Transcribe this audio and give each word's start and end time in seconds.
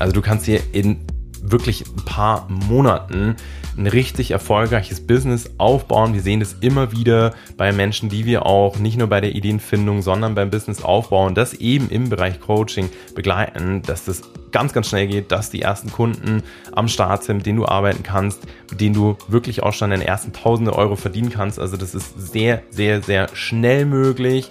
Also 0.00 0.14
du 0.14 0.22
kannst 0.22 0.46
hier 0.46 0.60
in 0.72 0.98
wirklich 1.42 1.84
ein 1.86 2.04
paar 2.04 2.48
Monaten 2.48 3.36
ein 3.76 3.86
richtig 3.86 4.30
erfolgreiches 4.30 5.06
Business 5.06 5.50
aufbauen. 5.58 6.14
Wir 6.14 6.22
sehen 6.22 6.40
das 6.40 6.56
immer 6.60 6.92
wieder 6.92 7.34
bei 7.56 7.72
Menschen, 7.72 8.08
die 8.08 8.24
wir 8.24 8.46
auch 8.46 8.78
nicht 8.78 8.98
nur 8.98 9.08
bei 9.08 9.20
der 9.20 9.34
Ideenfindung, 9.34 10.02
sondern 10.02 10.34
beim 10.34 10.50
Business 10.50 10.82
aufbauen, 10.82 11.34
das 11.34 11.54
eben 11.54 11.88
im 11.90 12.08
Bereich 12.08 12.40
Coaching 12.40 12.88
begleiten, 13.14 13.82
dass 13.82 14.04
das 14.04 14.22
ganz, 14.52 14.72
ganz 14.72 14.88
schnell 14.88 15.06
geht, 15.06 15.32
dass 15.32 15.50
die 15.50 15.62
ersten 15.62 15.92
Kunden 15.92 16.42
am 16.72 16.88
Start 16.88 17.24
sind, 17.24 17.38
mit 17.38 17.46
denen 17.46 17.58
du 17.58 17.66
arbeiten 17.66 18.02
kannst, 18.02 18.40
mit 18.70 18.80
denen 18.80 18.94
du 18.94 19.16
wirklich 19.28 19.62
auch 19.62 19.72
schon 19.72 19.90
deine 19.90 20.06
ersten 20.06 20.32
tausende 20.32 20.74
Euro 20.74 20.96
verdienen 20.96 21.30
kannst. 21.30 21.58
Also 21.58 21.76
das 21.76 21.94
ist 21.94 22.32
sehr, 22.32 22.62
sehr, 22.70 23.02
sehr 23.02 23.28
schnell 23.34 23.84
möglich. 23.84 24.50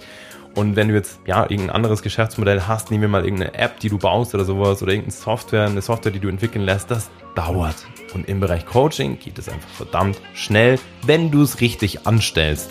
Und 0.54 0.76
wenn 0.76 0.88
du 0.88 0.94
jetzt 0.94 1.20
ja 1.26 1.42
irgendein 1.42 1.70
anderes 1.70 2.02
Geschäftsmodell 2.02 2.62
hast, 2.66 2.90
nehmen 2.90 3.02
wir 3.02 3.08
mal 3.08 3.24
irgendeine 3.24 3.54
App, 3.54 3.78
die 3.80 3.88
du 3.88 3.98
baust 3.98 4.34
oder 4.34 4.44
sowas 4.44 4.82
oder 4.82 4.92
irgendeine 4.92 5.12
Software, 5.12 5.66
eine 5.66 5.80
Software, 5.80 6.12
die 6.12 6.18
du 6.18 6.28
entwickeln 6.28 6.64
lässt, 6.64 6.90
das 6.90 7.08
dauert. 7.34 7.76
Und 8.14 8.28
im 8.28 8.40
Bereich 8.40 8.66
Coaching 8.66 9.18
geht 9.18 9.38
es 9.38 9.48
einfach 9.48 9.68
verdammt 9.68 10.20
schnell, 10.34 10.78
wenn 11.06 11.30
du 11.30 11.42
es 11.42 11.60
richtig 11.60 12.06
anstellst. 12.06 12.70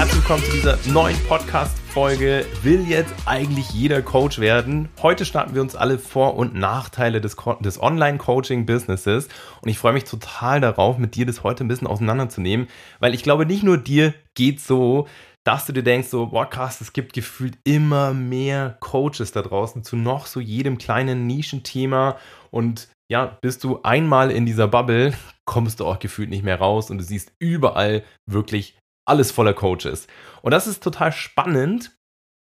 Herzlich 0.00 0.22
willkommen 0.22 0.44
zu 0.44 0.52
dieser 0.52 0.78
neuen 0.94 1.18
Podcast-Folge. 1.28 2.46
Will 2.62 2.88
jetzt 2.88 3.12
eigentlich 3.26 3.68
jeder 3.68 4.00
Coach 4.00 4.38
werden? 4.38 4.88
Heute 5.02 5.26
starten 5.26 5.54
wir 5.54 5.60
uns 5.60 5.76
alle 5.76 5.98
Vor- 5.98 6.36
und 6.36 6.54
Nachteile 6.54 7.20
des, 7.20 7.36
des 7.60 7.82
Online-Coaching-Businesses. 7.82 9.28
Und 9.60 9.68
ich 9.68 9.76
freue 9.76 9.92
mich 9.92 10.04
total 10.04 10.62
darauf, 10.62 10.96
mit 10.96 11.16
dir 11.16 11.26
das 11.26 11.44
heute 11.44 11.64
ein 11.64 11.68
bisschen 11.68 11.86
auseinanderzunehmen, 11.86 12.68
weil 12.98 13.12
ich 13.12 13.22
glaube, 13.22 13.44
nicht 13.44 13.62
nur 13.62 13.76
dir 13.76 14.14
geht 14.34 14.58
so, 14.62 15.06
dass 15.44 15.66
du 15.66 15.74
dir 15.74 15.82
denkst, 15.82 16.08
so, 16.08 16.28
boah, 16.28 16.48
krass, 16.48 16.80
es 16.80 16.94
gibt 16.94 17.12
gefühlt 17.12 17.58
immer 17.64 18.14
mehr 18.14 18.78
Coaches 18.80 19.32
da 19.32 19.42
draußen 19.42 19.84
zu 19.84 19.96
noch 19.96 20.24
so 20.24 20.40
jedem 20.40 20.78
kleinen 20.78 21.26
Nischenthema 21.26 22.16
und 22.50 22.88
ja, 23.10 23.38
bist 23.42 23.64
du 23.64 23.82
einmal 23.82 24.30
in 24.30 24.46
dieser 24.46 24.68
Bubble, 24.68 25.12
kommst 25.44 25.80
du 25.80 25.86
auch 25.86 25.98
gefühlt 25.98 26.30
nicht 26.30 26.44
mehr 26.44 26.58
raus 26.58 26.90
und 26.90 26.98
du 26.98 27.04
siehst 27.04 27.32
überall 27.38 28.02
wirklich 28.24 28.79
alles 29.04 29.30
voller 29.30 29.54
Coaches. 29.54 30.06
Und 30.42 30.52
das 30.52 30.66
ist 30.66 30.82
total 30.82 31.12
spannend. 31.12 31.96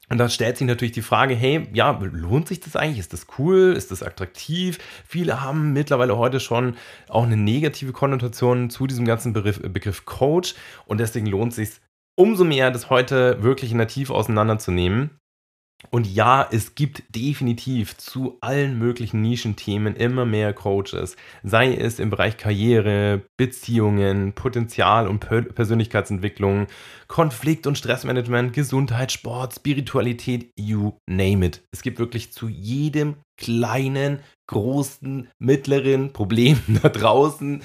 Und 0.09 0.19
da 0.19 0.29
stellt 0.29 0.59
sich 0.59 0.67
natürlich 0.67 0.93
die 0.93 1.01
Frage, 1.01 1.34
hey, 1.34 1.69
ja, 1.73 1.99
lohnt 2.03 2.49
sich 2.49 2.61
das 2.61 2.77
eigentlich? 2.77 2.99
Ist 2.99 3.15
das 3.15 3.27
cool? 3.39 3.73
Ist 3.75 3.91
das 3.91 4.03
attraktiv? 4.03 4.79
Viele 5.07 5.41
haben 5.41 5.73
mittlerweile 5.73 6.19
heute 6.19 6.39
schon 6.39 6.77
auch 7.09 7.23
eine 7.23 7.37
negative 7.37 7.93
Konnotation 7.93 8.69
zu 8.69 8.87
diesem 8.87 9.07
ganzen 9.07 9.33
Begriff, 9.33 9.61
Begriff 9.62 10.05
Coach. 10.05 10.55
Und 10.84 10.99
deswegen 10.99 11.27
lohnt 11.27 11.53
es 11.53 11.57
sich 11.57 11.81
umso 12.15 12.45
mehr, 12.45 12.71
das 12.71 12.91
heute 12.91 13.43
wirklich 13.43 13.73
nativ 13.73 14.11
auseinanderzunehmen. 14.11 15.19
Und 15.91 16.06
ja, 16.06 16.48
es 16.50 16.75
gibt 16.75 17.02
definitiv 17.14 17.97
zu 17.97 18.38
allen 18.41 18.78
möglichen 18.78 19.20
Nischenthemen 19.20 19.97
immer 19.97 20.25
mehr 20.25 20.52
Coaches, 20.52 21.16
sei 21.42 21.75
es 21.75 21.98
im 21.98 22.11
Bereich 22.11 22.37
Karriere, 22.37 23.22
Beziehungen, 23.37 24.32
Potenzial 24.32 25.09
und 25.09 25.21
Persönlichkeitsentwicklung, 25.21 26.66
Konflikt- 27.09 27.66
und 27.66 27.76
Stressmanagement, 27.76 28.53
Gesundheit, 28.53 29.12
Sport, 29.12 29.54
Spiritualität, 29.54 30.50
you 30.56 30.92
name 31.06 31.44
it. 31.44 31.62
Es 31.72 31.82
gibt 31.82 31.98
wirklich 31.98 32.32
zu 32.32 32.48
jedem 32.48 33.16
kleinen, 33.37 34.21
großen, 34.47 35.28
mittleren 35.38 36.12
Problem 36.12 36.60
da 36.82 36.88
draußen 36.88 37.62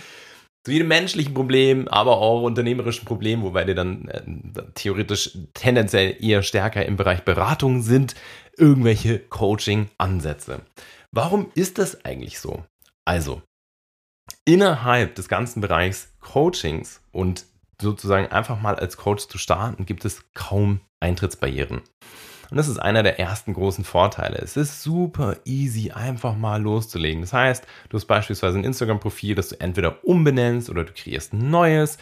zu 0.67 0.73
jedem 0.73 0.89
menschlichen 0.89 1.33
Problem, 1.33 1.88
aber 1.88 2.17
auch 2.17 2.41
unternehmerischen 2.41 3.05
Problem, 3.05 3.41
wobei 3.41 3.63
die 3.63 3.73
dann 3.73 4.09
äh, 4.09 4.63
theoretisch 4.73 5.38
tendenziell 5.53 6.17
eher 6.22 6.44
stärker 6.44 6.85
im 6.85 6.97
Bereich 6.97 7.23
Beratung 7.23 7.81
sind, 7.81 8.16
irgendwelche 8.57 9.17
Coaching-Ansätze. 9.17 10.59
Warum 11.13 11.50
ist 11.56 11.77
das 11.77 12.03
eigentlich 12.03 12.41
so? 12.41 12.66
Also, 13.06 13.41
innerhalb 14.44 15.16
des 15.16 15.29
ganzen 15.29 15.61
Bereichs 15.61 16.11
Coachings 16.19 17.00
und 17.13 17.45
sozusagen 17.81 18.27
einfach 18.27 18.59
mal 18.59 18.75
als 18.75 18.97
Coach 18.97 19.29
zu 19.29 19.38
starten, 19.38 19.85
gibt 19.85 20.03
es 20.03 20.25
kaum 20.33 20.81
Eintrittsbarrieren. 21.00 21.81
Und 22.50 22.58
das 22.58 22.68
ist 22.68 22.78
einer 22.78 23.03
der 23.03 23.19
ersten 23.19 23.53
großen 23.53 23.84
Vorteile. 23.84 24.38
Es 24.38 24.58
ist 24.58 24.81
super 24.84 25.38
easy, 25.46 25.91
einfach 25.91 26.35
mal 26.35 26.62
loszulegen. 26.62 27.22
Das 27.22 27.34
heißt, 27.34 27.66
du 27.90 27.97
hast 27.97 28.06
beispielsweise 28.06 28.58
ein 28.58 28.63
Instagram-Profil, 28.63 29.35
das 29.35 29.50
du 29.50 29.59
entweder 29.59 30.03
umbenennst 30.06 30.69
oder 30.69 30.84
du 30.84 30.94
kreierst 30.94 31.34
ein 31.34 31.50
neues 31.50 31.97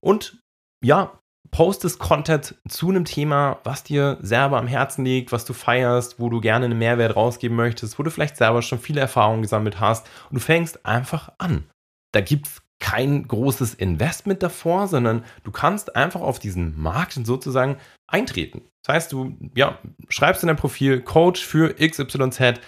und 0.00 0.38
ja, 0.84 1.18
postest 1.50 1.98
Content 1.98 2.56
zu 2.68 2.90
einem 2.90 3.04
Thema, 3.04 3.60
was 3.64 3.84
dir 3.84 4.18
selber 4.20 4.58
am 4.58 4.66
Herzen 4.66 5.04
liegt, 5.04 5.32
was 5.32 5.44
du 5.44 5.52
feierst, 5.52 6.18
wo 6.18 6.28
du 6.28 6.40
gerne 6.40 6.66
einen 6.66 6.78
Mehrwert 6.78 7.16
rausgeben 7.16 7.56
möchtest, 7.56 7.98
wo 7.98 8.02
du 8.02 8.10
vielleicht 8.10 8.36
selber 8.36 8.62
schon 8.62 8.78
viele 8.78 9.00
Erfahrungen 9.00 9.42
gesammelt 9.42 9.80
hast 9.80 10.06
und 10.30 10.34
du 10.34 10.40
fängst 10.40 10.84
einfach 10.84 11.32
an. 11.38 11.64
Da 12.12 12.20
gibt 12.20 12.46
es 12.46 12.62
kein 12.78 13.26
großes 13.26 13.74
Investment 13.74 14.42
davor, 14.42 14.86
sondern 14.86 15.24
du 15.44 15.50
kannst 15.50 15.96
einfach 15.96 16.20
auf 16.20 16.38
diesen 16.38 16.80
Markt 16.80 17.12
sozusagen 17.12 17.76
eintreten. 18.06 18.62
Das 18.86 18.94
heißt, 18.94 19.12
du 19.12 19.36
ja, 19.56 19.78
schreibst 20.08 20.44
in 20.44 20.46
dein 20.46 20.56
Profil 20.56 21.00
Coach 21.00 21.44
für 21.44 21.74
XYZ, 21.74 22.60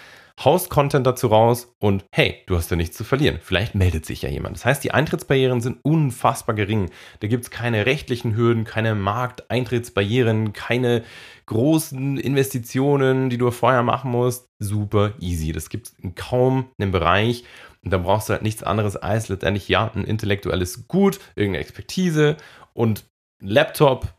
haust 0.44 0.68
Content 0.68 1.06
dazu 1.06 1.28
raus 1.28 1.72
und 1.78 2.04
hey, 2.10 2.42
du 2.46 2.56
hast 2.56 2.72
ja 2.72 2.76
nichts 2.76 2.96
zu 2.96 3.04
verlieren. 3.04 3.38
Vielleicht 3.40 3.76
meldet 3.76 4.04
sich 4.04 4.22
ja 4.22 4.28
jemand. 4.28 4.56
Das 4.56 4.64
heißt, 4.64 4.82
die 4.82 4.90
Eintrittsbarrieren 4.90 5.60
sind 5.60 5.78
unfassbar 5.82 6.56
gering. 6.56 6.90
Da 7.20 7.28
gibt 7.28 7.44
es 7.44 7.50
keine 7.52 7.86
rechtlichen 7.86 8.34
Hürden, 8.34 8.64
keine 8.64 8.96
Markteintrittsbarrieren, 8.96 10.52
keine 10.52 11.04
großen 11.46 12.18
Investitionen, 12.18 13.30
die 13.30 13.38
du 13.38 13.52
vorher 13.52 13.84
machen 13.84 14.10
musst. 14.10 14.48
Super 14.58 15.12
easy. 15.20 15.52
Das 15.52 15.70
gibt 15.70 15.86
es 15.86 15.94
in 16.00 16.16
kaum 16.16 16.66
einem 16.80 16.90
Bereich. 16.90 17.44
Und 17.84 17.92
da 17.92 17.98
brauchst 17.98 18.28
du 18.28 18.32
halt 18.32 18.42
nichts 18.42 18.64
anderes 18.64 18.96
als 18.96 19.28
letztendlich, 19.28 19.68
ja, 19.68 19.88
ein 19.94 20.02
intellektuelles 20.02 20.88
Gut, 20.88 21.20
irgendeine 21.36 21.62
Expertise 21.62 22.36
und 22.74 23.04
Laptop, 23.40 24.17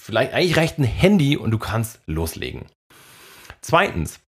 vielleicht 0.00 0.32
eigentlich 0.32 0.56
reicht 0.56 0.78
ein 0.78 0.84
Handy 0.84 1.36
und 1.36 1.50
du 1.50 1.58
kannst 1.58 2.00
loslegen. 2.06 2.66
Zweitens, 3.60 4.20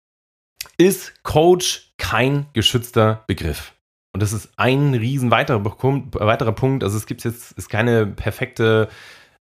ist 0.78 1.24
Coach 1.24 1.94
kein 1.97 2.47
geschützter 2.53 3.24
Begriff? 3.28 3.74
Und 4.13 4.24
das 4.24 4.34
ist 4.34 4.50
ein 4.58 4.94
riesen 4.94 5.31
weiterer, 5.31 5.63
weiterer 5.63 6.52
Punkt. 6.52 6.84
Also 6.84 6.97
es 6.97 7.06
gibt 7.06 7.24
jetzt 7.24 7.52
ist 7.53 7.69
keine 7.69 8.08
perfekte 8.08 8.90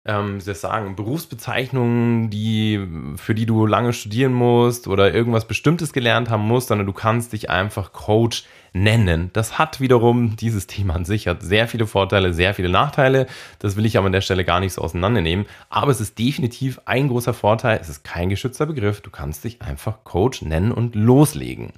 ähm, 0.06 0.36
wie 0.36 0.42
soll 0.42 0.54
ich 0.54 0.60
sagen, 0.60 0.96
Berufsbezeichnungen, 0.96 2.30
die, 2.30 2.86
für 3.16 3.34
die 3.34 3.46
du 3.46 3.66
lange 3.66 3.94
studieren 3.94 4.34
musst 4.34 4.88
oder 4.88 5.14
irgendwas 5.14 5.48
Bestimmtes 5.48 5.94
gelernt 5.94 6.30
haben 6.30 6.46
musst, 6.46 6.68
sondern 6.68 6.86
du 6.86 6.94
kannst 6.94 7.32
dich 7.32 7.50
einfach 7.50 7.94
Coach 7.94 8.44
nennen. 8.74 9.30
Das 9.32 9.58
hat 9.58 9.80
wiederum, 9.80 10.36
dieses 10.36 10.68
Thema 10.68 10.96
an 10.96 11.06
sich 11.06 11.28
hat 11.28 11.42
sehr 11.42 11.70
viele 11.70 11.88
Vorteile, 11.88 12.34
sehr 12.34 12.54
viele 12.54 12.70
Nachteile. 12.70 13.28
Das 13.60 13.78
will 13.78 13.86
ich 13.86 13.98
aber 13.98 14.08
an 14.08 14.14
der 14.14 14.22
Stelle 14.22 14.44
gar 14.44 14.60
nicht 14.60 14.74
so 14.74 14.82
auseinandernehmen. 14.82 15.46
Aber 15.70 15.92
es 15.92 16.02
ist 16.02 16.20
definitiv 16.20 16.82
ein 16.86 17.08
großer 17.08 17.34
Vorteil. 17.34 17.80
Es 17.80 17.88
ist 17.88 18.04
kein 18.04 18.30
geschützter 18.30 18.66
Begriff. 18.66 19.00
Du 19.00 19.10
kannst 19.10 19.46
dich 19.46 19.62
einfach 19.62 20.04
Coach 20.04 20.42
nennen 20.42 20.72
und 20.74 20.96
loslegen. 20.96 21.72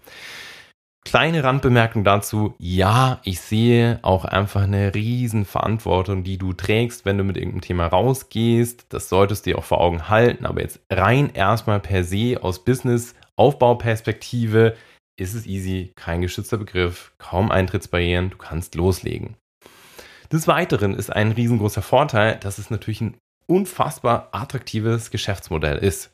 Kleine 1.06 1.44
Randbemerkung 1.44 2.04
dazu. 2.04 2.56
Ja, 2.58 3.22
ich 3.24 3.40
sehe 3.40 4.00
auch 4.02 4.26
einfach 4.26 4.64
eine 4.64 4.96
riesen 4.96 5.46
Verantwortung, 5.46 6.24
die 6.24 6.40
du 6.40 6.52
trägst, 6.52 7.06
wenn 7.06 7.20
du 7.20 7.24
mit 7.24 7.38
irgendeinem 7.38 7.62
Thema 7.62 7.86
rausgehst. 7.88 8.88
Das 8.90 9.08
solltest 9.08 9.46
du 9.46 9.52
dir 9.52 9.60
auch 9.60 9.64
vor 9.64 9.82
Augen 9.82 10.10
halten. 10.10 10.48
Aber 10.48 10.62
jetzt 10.62 10.80
rein 10.92 11.30
erstmal 11.34 11.80
per 11.80 12.04
se 12.04 12.40
aus 12.42 12.66
Business-Aufbauperspektive 12.66 14.76
ist 15.18 15.36
es 15.36 15.46
easy, 15.46 15.94
kein 15.96 16.22
geschützter 16.22 16.58
Begriff, 16.58 17.14
kaum 17.20 17.52
Eintrittsbarrieren, 17.52 18.32
du 18.32 18.38
kannst 18.38 18.74
loslegen. 18.76 19.38
Des 20.32 20.48
Weiteren 20.48 20.96
ist 20.96 21.14
ein 21.14 21.32
riesengroßer 21.32 21.84
Vorteil, 21.84 22.38
dass 22.40 22.58
es 22.58 22.70
natürlich 22.70 23.02
ein 23.02 23.18
unfassbar 23.48 24.30
attraktives 24.32 25.12
Geschäftsmodell 25.12 25.78
ist. 25.78 26.12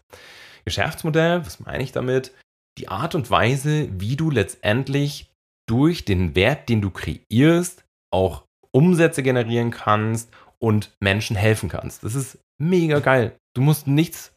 Geschäftsmodell, 0.66 1.46
was 1.46 1.62
meine 1.62 1.82
ich 1.82 1.94
damit? 1.94 2.34
Die 2.78 2.88
Art 2.88 3.16
und 3.16 3.30
Weise, 3.30 3.90
wie 4.00 4.16
du 4.16 4.30
letztendlich 4.30 5.32
durch 5.68 6.06
den 6.06 6.36
Wert, 6.36 6.70
den 6.70 6.82
du 6.82 6.90
kreierst, 6.90 7.86
auch 8.12 8.44
Umsätze 8.72 9.24
generieren 9.24 9.72
kannst 9.72 10.32
und 10.60 10.96
Menschen 11.00 11.36
helfen 11.36 11.70
kannst. 11.70 12.04
Das 12.04 12.16
ist 12.16 12.40
mega 12.58 13.00
geil. 13.00 13.36
Du 13.56 13.62
musst 13.62 13.88
nichts 13.88 14.34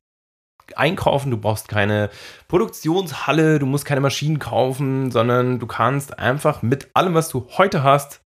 einkaufen, 0.77 1.31
du 1.31 1.37
brauchst 1.37 1.69
keine 1.69 2.11
Produktionshalle, 2.49 3.59
du 3.59 3.67
musst 3.67 3.85
keine 3.85 4.01
Maschinen 4.01 4.39
kaufen, 4.39 5.11
sondern 5.11 5.59
du 5.59 5.67
kannst 5.67 6.19
einfach 6.19 6.63
mit 6.63 6.89
allem, 6.95 7.15
was 7.15 7.29
du 7.29 7.47
heute 7.59 7.83
hast, 7.83 8.23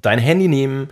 dein 0.00 0.18
Handy 0.18 0.48
nehmen, 0.48 0.88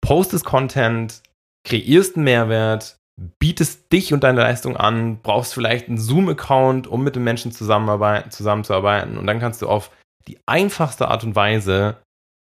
postest 0.00 0.44
Content, 0.44 1.22
kreierst 1.64 2.16
einen 2.16 2.24
Mehrwert, 2.24 2.97
bietest 3.38 3.92
dich 3.92 4.12
und 4.12 4.24
deine 4.24 4.40
Leistung 4.40 4.76
an, 4.76 5.20
brauchst 5.22 5.54
vielleicht 5.54 5.88
einen 5.88 5.98
Zoom-Account, 5.98 6.86
um 6.86 7.02
mit 7.02 7.16
den 7.16 7.24
Menschen 7.24 7.52
zusammenzuarbeiten 7.52 9.18
und 9.18 9.26
dann 9.26 9.40
kannst 9.40 9.62
du 9.62 9.68
auf 9.68 9.90
die 10.28 10.38
einfachste 10.46 11.08
Art 11.08 11.24
und 11.24 11.34
Weise 11.34 11.96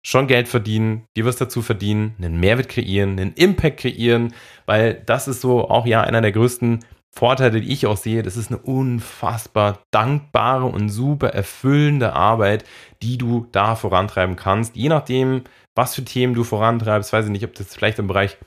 schon 0.06 0.27
Geld 0.27 0.48
verdienen, 0.48 1.06
dir 1.18 1.25
was 1.25 1.38
dazu 1.38 1.62
verdienen, 1.62 2.16
einen 2.18 2.39
Mehrwert 2.39 2.69
kreieren, 2.69 3.19
einen 3.19 3.33
Impact 3.33 3.80
kreieren, 3.80 4.33
weil 4.66 5.01
das 5.06 5.27
ist 5.27 5.42
so 5.42 5.69
auch 5.69 5.86
ja 5.86 6.01
einer 6.01 6.21
der 6.21 6.31
größten 6.31 6.80
Vorteile, 7.12 7.60
die 7.60 7.71
ich 7.71 7.86
auch 7.86 7.98
sehe. 7.98 8.24
Das 8.24 8.38
ist 8.38 8.51
eine 8.51 8.60
unfassbar 8.62 9.80
dankbare 9.92 10.66
und 10.66 10.89
super 10.89 11.30
erfüllende 11.30 12.13
Arbeit, 12.13 12.63
die 13.01 13.18
du 13.18 13.48
da 13.51 13.75
vorantreiben 13.75 14.36
kannst. 14.36 14.75
Je 14.75 14.89
nachdem, 14.89 15.44
was 15.75 15.95
für 15.95 16.06
Themen 16.06 16.33
du 16.33 16.44
vorantreibst, 16.44 17.12
weiß 17.12 17.25
ich 17.25 17.31
nicht, 17.31 17.45
ob 17.45 17.56
das 17.56 17.74
vielleicht 17.74 18.00
im 18.00 18.07
Bereich 18.07 18.38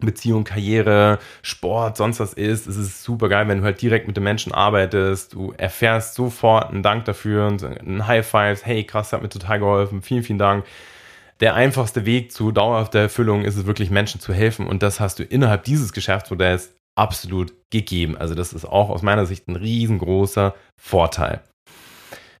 Beziehung, 0.00 0.44
Karriere, 0.44 1.18
Sport, 1.42 1.96
sonst 1.96 2.20
was 2.20 2.32
ist. 2.32 2.66
Es 2.66 2.76
ist 2.76 3.02
super 3.02 3.28
geil, 3.28 3.48
wenn 3.48 3.58
du 3.58 3.64
halt 3.64 3.82
direkt 3.82 4.06
mit 4.06 4.16
den 4.16 4.24
Menschen 4.24 4.52
arbeitest. 4.52 5.34
Du 5.34 5.52
erfährst 5.56 6.14
sofort 6.14 6.70
einen 6.70 6.82
Dank 6.82 7.04
dafür 7.04 7.46
und 7.48 7.62
ein 7.62 8.06
High 8.06 8.26
Five. 8.26 8.64
Hey, 8.64 8.84
krass, 8.84 9.12
hat 9.12 9.22
mir 9.22 9.28
total 9.28 9.58
geholfen. 9.58 10.02
Vielen, 10.02 10.22
vielen 10.22 10.38
Dank. 10.38 10.64
Der 11.40 11.54
einfachste 11.54 12.04
Weg 12.04 12.32
zu 12.32 12.50
dauerhafter 12.50 12.98
Erfüllung 12.98 13.44
ist 13.44 13.56
es 13.56 13.66
wirklich, 13.66 13.90
Menschen 13.90 14.20
zu 14.20 14.32
helfen. 14.32 14.66
Und 14.66 14.82
das 14.82 15.00
hast 15.00 15.18
du 15.18 15.24
innerhalb 15.24 15.64
dieses 15.64 15.92
Geschäftsmodells 15.92 16.74
absolut 16.96 17.52
gegeben. 17.70 18.16
Also 18.16 18.34
das 18.34 18.52
ist 18.52 18.64
auch 18.64 18.90
aus 18.90 19.02
meiner 19.02 19.24
Sicht 19.24 19.48
ein 19.48 19.56
riesengroßer 19.56 20.54
Vorteil. 20.76 21.42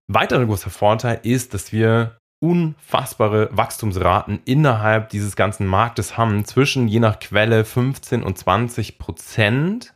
Weiterer 0.08 0.46
großer 0.46 0.70
Vorteil 0.70 1.20
ist, 1.22 1.54
dass 1.54 1.72
wir 1.72 2.17
unfassbare 2.40 3.48
Wachstumsraten 3.52 4.40
innerhalb 4.44 5.08
dieses 5.10 5.36
ganzen 5.36 5.66
Marktes 5.66 6.16
haben, 6.16 6.44
zwischen 6.44 6.88
je 6.88 7.00
nach 7.00 7.18
Quelle 7.18 7.64
15 7.64 8.22
und 8.22 8.38
20 8.38 8.98
Prozent. 8.98 9.94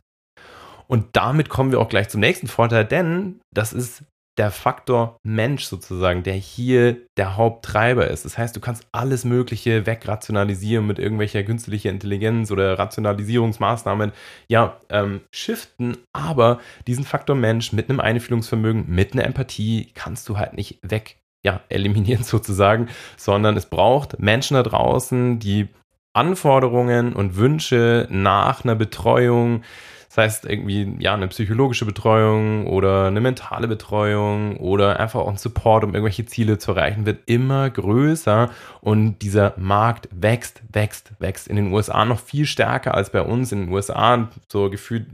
Und 0.87 1.07
damit 1.13 1.49
kommen 1.49 1.71
wir 1.71 1.79
auch 1.79 1.89
gleich 1.89 2.09
zum 2.09 2.19
nächsten 2.19 2.47
Vorteil, 2.47 2.85
denn 2.85 3.39
das 3.53 3.73
ist 3.73 4.03
der 4.37 4.51
Faktor 4.51 5.17
Mensch 5.23 5.65
sozusagen, 5.65 6.23
der 6.23 6.33
hier 6.33 6.97
der 7.17 7.37
Haupttreiber 7.37 8.07
ist. 8.07 8.25
Das 8.25 8.37
heißt, 8.37 8.55
du 8.55 8.59
kannst 8.59 8.87
alles 8.91 9.25
Mögliche 9.25 9.85
wegrationalisieren 9.85 10.87
mit 10.87 10.97
irgendwelcher 10.97 11.43
künstlicher 11.43 11.91
Intelligenz 11.91 12.49
oder 12.51 12.77
Rationalisierungsmaßnahmen, 12.79 14.11
ja, 14.47 14.79
ähm, 14.89 15.21
shiften, 15.31 15.97
aber 16.13 16.59
diesen 16.87 17.05
Faktor 17.05 17.35
Mensch 17.35 17.73
mit 17.73 17.89
einem 17.89 17.99
Einfühlungsvermögen, 17.99 18.85
mit 18.87 19.13
einer 19.13 19.25
Empathie 19.25 19.91
kannst 19.93 20.27
du 20.29 20.37
halt 20.37 20.53
nicht 20.53 20.79
weg 20.81 21.17
ja, 21.43 21.61
eliminieren 21.69 22.23
sozusagen, 22.23 22.87
sondern 23.17 23.57
es 23.57 23.65
braucht 23.65 24.19
Menschen 24.19 24.55
da 24.55 24.63
draußen, 24.63 25.39
die 25.39 25.67
Anforderungen 26.13 27.13
und 27.13 27.37
Wünsche 27.37 28.07
nach 28.09 28.63
einer 28.63 28.75
Betreuung, 28.75 29.63
das 30.09 30.17
heißt 30.17 30.45
irgendwie 30.45 30.95
ja 30.99 31.15
eine 31.15 31.27
psychologische 31.27 31.85
Betreuung 31.85 32.67
oder 32.67 33.07
eine 33.07 33.19
mentale 33.19 33.67
Betreuung 33.67 34.57
oder 34.57 34.99
einfach 34.99 35.21
auch 35.21 35.27
ein 35.27 35.37
Support, 35.37 35.83
um 35.83 35.95
irgendwelche 35.95 36.27
Ziele 36.27 36.59
zu 36.59 36.73
erreichen, 36.73 37.07
wird 37.07 37.21
immer 37.25 37.67
größer 37.71 38.51
und 38.81 39.23
dieser 39.23 39.55
Markt 39.57 40.07
wächst, 40.11 40.61
wächst, 40.71 41.13
wächst. 41.17 41.47
In 41.47 41.55
den 41.55 41.73
USA 41.73 42.05
noch 42.05 42.19
viel 42.19 42.45
stärker 42.45 42.93
als 42.93 43.09
bei 43.09 43.23
uns. 43.23 43.51
In 43.51 43.61
den 43.61 43.73
USA 43.73 44.29
so 44.47 44.69
gefühlt 44.69 45.07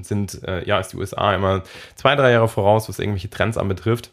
sind 0.00 0.42
äh, 0.44 0.66
ja 0.66 0.80
ist 0.80 0.94
die 0.94 0.96
USA 0.96 1.34
immer 1.34 1.62
zwei 1.94 2.16
drei 2.16 2.32
Jahre 2.32 2.48
voraus, 2.48 2.88
was 2.88 2.98
irgendwelche 2.98 3.28
Trends 3.28 3.58
anbetrifft 3.58 4.12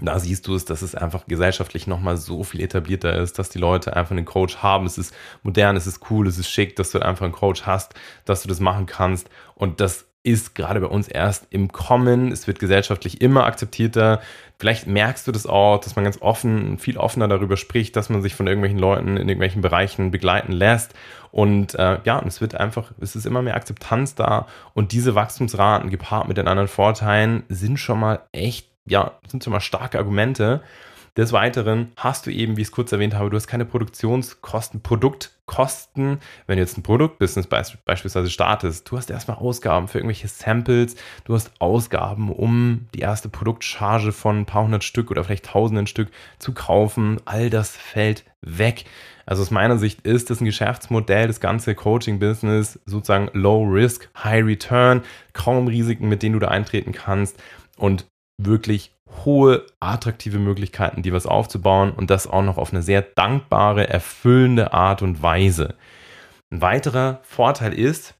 da 0.00 0.18
siehst 0.18 0.46
du 0.46 0.54
es, 0.54 0.64
dass 0.64 0.82
es 0.82 0.94
einfach 0.94 1.26
gesellschaftlich 1.26 1.86
nochmal 1.86 2.16
so 2.16 2.44
viel 2.44 2.62
etablierter 2.62 3.14
ist, 3.16 3.38
dass 3.38 3.50
die 3.50 3.58
Leute 3.58 3.94
einfach 3.94 4.12
einen 4.12 4.24
Coach 4.24 4.58
haben. 4.58 4.86
Es 4.86 4.96
ist 4.96 5.14
modern, 5.42 5.76
es 5.76 5.86
ist 5.86 6.10
cool, 6.10 6.26
es 6.26 6.38
ist 6.38 6.48
schick, 6.48 6.76
dass 6.76 6.90
du 6.90 7.00
einfach 7.00 7.24
einen 7.24 7.34
Coach 7.34 7.66
hast, 7.66 7.94
dass 8.24 8.42
du 8.42 8.48
das 8.48 8.58
machen 8.58 8.86
kannst. 8.86 9.28
Und 9.54 9.80
das 9.80 10.06
ist 10.24 10.54
gerade 10.54 10.80
bei 10.80 10.86
uns 10.86 11.08
erst 11.08 11.46
im 11.50 11.72
Kommen. 11.72 12.30
Es 12.32 12.46
wird 12.46 12.58
gesellschaftlich 12.58 13.20
immer 13.20 13.44
akzeptierter. 13.44 14.20
Vielleicht 14.58 14.86
merkst 14.86 15.26
du 15.26 15.32
das 15.32 15.46
auch, 15.46 15.78
dass 15.78 15.96
man 15.96 16.04
ganz 16.04 16.22
offen, 16.22 16.78
viel 16.78 16.96
offener 16.96 17.26
darüber 17.26 17.56
spricht, 17.56 17.96
dass 17.96 18.08
man 18.08 18.22
sich 18.22 18.34
von 18.34 18.46
irgendwelchen 18.46 18.78
Leuten 18.78 19.16
in 19.16 19.28
irgendwelchen 19.28 19.62
Bereichen 19.62 20.10
begleiten 20.10 20.52
lässt. 20.52 20.94
Und 21.32 21.74
äh, 21.74 21.98
ja, 22.04 22.22
es 22.24 22.40
wird 22.40 22.54
einfach, 22.54 22.92
es 23.00 23.16
ist 23.16 23.26
immer 23.26 23.42
mehr 23.42 23.56
Akzeptanz 23.56 24.14
da. 24.14 24.46
Und 24.74 24.92
diese 24.92 25.14
Wachstumsraten 25.14 25.90
gepaart 25.90 26.28
mit 26.28 26.36
den 26.36 26.46
anderen 26.46 26.68
Vorteilen 26.68 27.42
sind 27.48 27.78
schon 27.78 27.98
mal 27.98 28.20
echt 28.30 28.71
ja, 28.86 29.18
sind 29.26 29.44
schon 29.44 29.52
mal 29.52 29.60
starke 29.60 29.98
Argumente. 29.98 30.62
Des 31.14 31.32
Weiteren 31.32 31.92
hast 31.96 32.24
du 32.24 32.30
eben, 32.30 32.56
wie 32.56 32.62
ich 32.62 32.68
es 32.68 32.72
kurz 32.72 32.90
erwähnt 32.90 33.14
habe, 33.14 33.28
du 33.28 33.36
hast 33.36 33.46
keine 33.46 33.66
Produktionskosten, 33.66 34.80
Produktkosten. 34.80 36.20
Wenn 36.46 36.56
du 36.56 36.62
jetzt 36.62 36.78
ein 36.78 36.82
Produktbusiness 36.82 37.48
beispielsweise 37.48 38.30
startest, 38.30 38.90
du 38.90 38.96
hast 38.96 39.10
erstmal 39.10 39.36
Ausgaben 39.36 39.88
für 39.88 39.98
irgendwelche 39.98 40.28
Samples, 40.28 40.96
du 41.24 41.34
hast 41.34 41.50
Ausgaben, 41.58 42.32
um 42.32 42.86
die 42.94 43.00
erste 43.00 43.28
Produktcharge 43.28 44.10
von 44.10 44.38
ein 44.38 44.46
paar 44.46 44.64
hundert 44.64 44.84
Stück 44.84 45.10
oder 45.10 45.22
vielleicht 45.22 45.44
tausenden 45.44 45.86
Stück 45.86 46.08
zu 46.38 46.54
kaufen. 46.54 47.20
All 47.26 47.50
das 47.50 47.76
fällt 47.76 48.24
weg. 48.40 48.86
Also 49.26 49.42
aus 49.42 49.50
meiner 49.50 49.76
Sicht 49.76 50.06
ist 50.06 50.30
das 50.30 50.40
ein 50.40 50.46
Geschäftsmodell, 50.46 51.26
das 51.26 51.40
ganze 51.40 51.74
Coaching-Business 51.74 52.80
sozusagen 52.86 53.28
Low 53.34 53.64
Risk, 53.64 54.08
High 54.24 54.46
Return, 54.46 55.02
kaum 55.34 55.66
Risiken, 55.66 56.08
mit 56.08 56.22
denen 56.22 56.32
du 56.32 56.38
da 56.38 56.48
eintreten 56.48 56.92
kannst. 56.92 57.38
Und 57.76 58.06
wirklich 58.44 58.92
hohe, 59.24 59.66
attraktive 59.80 60.38
Möglichkeiten, 60.38 61.02
dir 61.02 61.12
was 61.12 61.26
aufzubauen 61.26 61.92
und 61.92 62.10
das 62.10 62.26
auch 62.26 62.42
noch 62.42 62.56
auf 62.58 62.72
eine 62.72 62.82
sehr 62.82 63.02
dankbare, 63.02 63.88
erfüllende 63.88 64.72
Art 64.72 65.02
und 65.02 65.22
Weise. 65.22 65.74
Ein 66.50 66.60
weiterer 66.60 67.20
Vorteil 67.22 67.72
ist, 67.72 68.14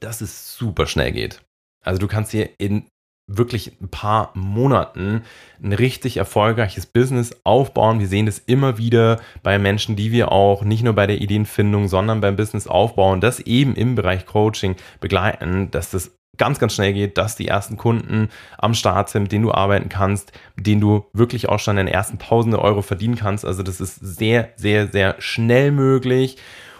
dass 0.00 0.20
es 0.20 0.54
super 0.56 0.86
schnell 0.86 1.12
geht. 1.12 1.42
Also 1.84 1.98
du 2.00 2.08
kannst 2.08 2.32
dir 2.32 2.50
in 2.58 2.86
wirklich 3.30 3.78
ein 3.80 3.88
paar 3.88 4.32
Monaten 4.34 5.22
ein 5.62 5.74
richtig 5.74 6.16
erfolgreiches 6.16 6.86
Business 6.86 7.38
aufbauen. 7.44 8.00
Wir 8.00 8.08
sehen 8.08 8.26
das 8.26 8.38
immer 8.38 8.78
wieder 8.78 9.20
bei 9.42 9.58
Menschen, 9.58 9.96
die 9.96 10.12
wir 10.12 10.32
auch 10.32 10.62
nicht 10.62 10.82
nur 10.82 10.94
bei 10.94 11.06
der 11.06 11.20
Ideenfindung, 11.20 11.88
sondern 11.88 12.20
beim 12.20 12.36
Business 12.36 12.66
aufbauen, 12.66 13.20
das 13.20 13.40
eben 13.40 13.74
im 13.76 13.94
Bereich 13.94 14.24
Coaching 14.24 14.76
begleiten, 15.00 15.70
dass 15.70 15.90
das 15.90 16.17
ganz, 16.36 16.58
ganz 16.58 16.74
schnell 16.74 16.92
geht, 16.92 17.18
dass 17.18 17.36
die 17.36 17.48
ersten 17.48 17.76
Kunden 17.76 18.28
am 18.58 18.74
Start 18.74 19.08
sind, 19.08 19.24
mit 19.24 19.32
denen 19.32 19.44
du 19.44 19.52
arbeiten 19.52 19.88
kannst, 19.88 20.32
mit 20.56 20.66
denen 20.66 20.80
du 20.80 21.06
wirklich 21.12 21.48
auch 21.48 21.58
schon 21.58 21.76
deine 21.76 21.92
ersten 21.92 22.18
tausende 22.18 22.60
Euro 22.60 22.82
verdienen 22.82 23.16
kannst. 23.16 23.44
Also 23.44 23.62
das 23.62 23.80
ist 23.80 23.96
sehr, 23.96 24.50
sehr, 24.56 24.88
sehr 24.88 25.16
schnell 25.18 25.72
möglich. 25.72 26.36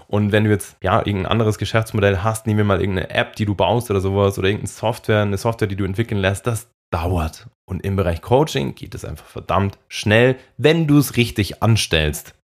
Und 0.07 0.33
wenn 0.33 0.45
du 0.45 0.51
jetzt 0.51 0.77
ja 0.83 0.99
irgendein 0.99 1.33
anderes 1.33 1.59
Geschäftsmodell 1.59 2.23
hast, 2.23 2.47
nehmen 2.47 2.59
wir 2.59 2.65
mal 2.65 2.81
irgendeine 2.81 3.11
App, 3.11 3.37
die 3.37 3.45
du 3.45 3.55
baust 3.55 3.91
oder 3.91 4.01
sowas 4.01 4.39
oder 4.39 4.49
irgendeine 4.49 4.73
Software, 4.73 5.23
eine 5.23 5.37
Software, 5.37 5.69
die 5.69 5.77
du 5.77 5.85
entwickeln 5.85 6.21
lässt, 6.21 6.47
das 6.47 6.71
dauert. 6.91 7.49
Und 7.69 7.85
im 7.85 7.97
Bereich 7.97 8.23
Coaching 8.23 8.75
geht 8.75 8.95
es 8.95 9.05
einfach 9.05 9.27
verdammt 9.27 9.79
schnell, 9.89 10.37
wenn 10.57 10.87
du 10.87 10.99
es 10.99 11.17
richtig 11.17 11.63
anstellst. 11.63 12.35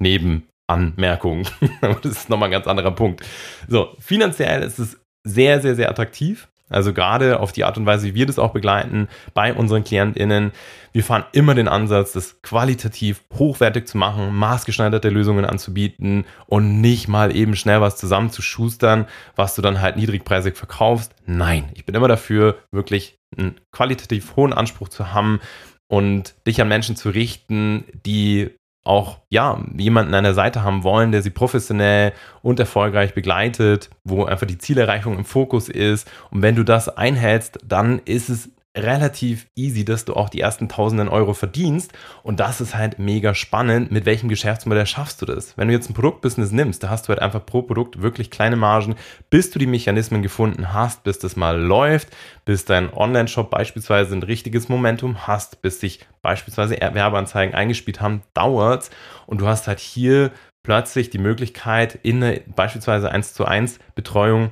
Neben 0.00 0.48
Anmerkungen. 0.66 1.46
das 1.80 2.04
ist 2.04 2.28
nochmal 2.28 2.48
ein 2.48 2.52
ganz 2.52 2.66
anderer 2.66 2.90
Punkt. 2.90 3.24
So, 3.68 3.94
finanziell 4.00 4.62
ist 4.62 4.80
es 4.80 4.98
sehr, 5.24 5.60
sehr, 5.60 5.76
sehr 5.76 5.90
attraktiv. 5.90 6.48
Also 6.72 6.92
gerade 6.92 7.40
auf 7.40 7.52
die 7.52 7.64
Art 7.64 7.76
und 7.78 7.86
Weise, 7.86 8.06
wie 8.06 8.14
wir 8.14 8.26
das 8.26 8.38
auch 8.38 8.52
begleiten 8.52 9.08
bei 9.34 9.54
unseren 9.54 9.84
KlientInnen. 9.84 10.52
Wir 10.92 11.04
fahren 11.04 11.24
immer 11.32 11.54
den 11.54 11.68
Ansatz, 11.68 12.12
das 12.12 12.42
qualitativ 12.42 13.22
hochwertig 13.34 13.86
zu 13.86 13.98
machen, 13.98 14.34
maßgeschneiderte 14.34 15.08
Lösungen 15.08 15.44
anzubieten 15.44 16.24
und 16.46 16.80
nicht 16.80 17.08
mal 17.08 17.34
eben 17.34 17.56
schnell 17.56 17.80
was 17.80 17.96
zusammenzuschustern, 17.96 19.06
was 19.36 19.54
du 19.54 19.62
dann 19.62 19.80
halt 19.80 19.96
niedrigpreisig 19.96 20.56
verkaufst. 20.56 21.14
Nein, 21.26 21.70
ich 21.74 21.86
bin 21.86 21.94
immer 21.94 22.08
dafür, 22.08 22.58
wirklich 22.72 23.18
einen 23.36 23.60
qualitativ 23.72 24.36
hohen 24.36 24.52
Anspruch 24.52 24.88
zu 24.88 25.12
haben 25.12 25.40
und 25.88 26.34
dich 26.46 26.60
an 26.60 26.68
Menschen 26.68 26.96
zu 26.96 27.10
richten, 27.10 27.84
die 28.06 28.50
auch 28.84 29.18
ja 29.28 29.62
jemanden 29.76 30.14
an 30.14 30.24
der 30.24 30.34
Seite 30.34 30.62
haben 30.62 30.82
wollen, 30.82 31.12
der 31.12 31.22
sie 31.22 31.30
professionell 31.30 32.12
und 32.42 32.58
erfolgreich 32.58 33.14
begleitet, 33.14 33.90
wo 34.04 34.24
einfach 34.24 34.46
die 34.46 34.58
Zielerreichung 34.58 35.16
im 35.16 35.24
Fokus 35.24 35.68
ist. 35.68 36.10
Und 36.30 36.42
wenn 36.42 36.56
du 36.56 36.64
das 36.64 36.88
einhältst, 36.88 37.58
dann 37.64 38.00
ist 38.04 38.28
es 38.28 38.50
relativ 38.76 39.48
easy, 39.54 39.84
dass 39.84 40.04
du 40.04 40.14
auch 40.14 40.30
die 40.30 40.40
ersten 40.40 40.68
tausenden 40.68 41.08
Euro 41.08 41.34
verdienst. 41.34 41.92
Und 42.22 42.40
das 42.40 42.60
ist 42.60 42.74
halt 42.74 42.98
mega 42.98 43.34
spannend. 43.34 43.90
Mit 43.90 44.06
welchem 44.06 44.28
Geschäftsmodell 44.28 44.86
schaffst 44.86 45.20
du 45.20 45.26
das? 45.26 45.58
Wenn 45.58 45.68
du 45.68 45.74
jetzt 45.74 45.90
ein 45.90 45.94
Produktbusiness 45.94 46.52
nimmst, 46.52 46.82
da 46.82 46.88
hast 46.88 47.04
du 47.04 47.08
halt 47.10 47.20
einfach 47.20 47.44
pro 47.44 47.62
Produkt 47.62 48.00
wirklich 48.00 48.30
kleine 48.30 48.56
Margen, 48.56 48.96
bis 49.28 49.50
du 49.50 49.58
die 49.58 49.66
Mechanismen 49.66 50.22
gefunden 50.22 50.72
hast, 50.72 51.04
bis 51.04 51.18
das 51.18 51.36
mal 51.36 51.60
läuft, 51.60 52.08
bis 52.44 52.64
dein 52.64 52.92
Online-Shop 52.92 53.50
beispielsweise 53.50 54.14
ein 54.14 54.22
richtiges 54.22 54.68
Momentum 54.68 55.26
hast, 55.26 55.60
bis 55.60 55.80
sich 55.80 56.06
beispielsweise 56.22 56.76
Werbeanzeigen 56.80 57.54
eingespielt 57.54 58.00
haben, 58.00 58.22
dauert's. 58.32 58.90
Und 59.26 59.40
du 59.40 59.46
hast 59.46 59.68
halt 59.68 59.80
hier 59.80 60.30
plötzlich 60.62 61.10
die 61.10 61.18
Möglichkeit, 61.18 61.98
in 62.02 62.22
eine 62.22 62.40
beispielsweise 62.54 63.10
1 63.10 63.34
zu 63.34 63.44
1 63.44 63.80
Betreuung 63.94 64.50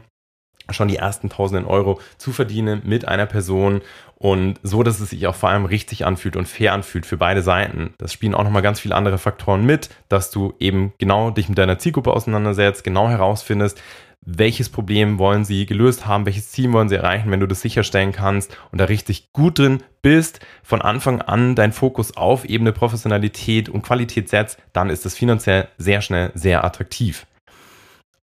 schon 0.72 0.88
die 0.88 0.96
ersten 0.96 1.28
tausenden 1.28 1.66
Euro 1.66 2.00
zu 2.18 2.32
verdienen 2.32 2.82
mit 2.84 3.06
einer 3.06 3.26
Person 3.26 3.80
und 4.16 4.60
so, 4.62 4.82
dass 4.82 5.00
es 5.00 5.10
sich 5.10 5.26
auch 5.26 5.34
vor 5.34 5.48
allem 5.48 5.64
richtig 5.64 6.04
anfühlt 6.04 6.36
und 6.36 6.46
fair 6.46 6.74
anfühlt 6.74 7.06
für 7.06 7.16
beide 7.16 7.40
Seiten. 7.40 7.94
Das 7.96 8.12
spielen 8.12 8.34
auch 8.34 8.44
nochmal 8.44 8.60
ganz 8.60 8.78
viele 8.78 8.94
andere 8.94 9.16
Faktoren 9.16 9.64
mit, 9.64 9.88
dass 10.10 10.30
du 10.30 10.52
eben 10.58 10.92
genau 10.98 11.30
dich 11.30 11.48
mit 11.48 11.56
deiner 11.56 11.78
Zielgruppe 11.78 12.12
auseinandersetzt, 12.12 12.84
genau 12.84 13.08
herausfindest, 13.08 13.80
welches 14.22 14.68
Problem 14.68 15.18
wollen 15.18 15.46
sie 15.46 15.64
gelöst 15.64 16.06
haben, 16.06 16.26
welches 16.26 16.50
Ziel 16.50 16.72
wollen 16.72 16.90
sie 16.90 16.96
erreichen, 16.96 17.30
wenn 17.30 17.40
du 17.40 17.46
das 17.46 17.62
sicherstellen 17.62 18.12
kannst 18.12 18.56
und 18.70 18.78
da 18.78 18.84
richtig 18.84 19.32
gut 19.32 19.58
drin 19.58 19.82
bist, 20.02 20.40
von 20.62 20.82
Anfang 20.82 21.22
an 21.22 21.54
dein 21.54 21.72
Fokus 21.72 22.16
auf 22.16 22.44
Ebene 22.44 22.72
Professionalität 22.72 23.70
und 23.70 23.82
Qualität 23.82 24.28
setzt, 24.28 24.58
dann 24.74 24.90
ist 24.90 25.06
das 25.06 25.14
finanziell 25.14 25.68
sehr 25.78 26.02
schnell 26.02 26.30
sehr 26.34 26.64
attraktiv. 26.64 27.26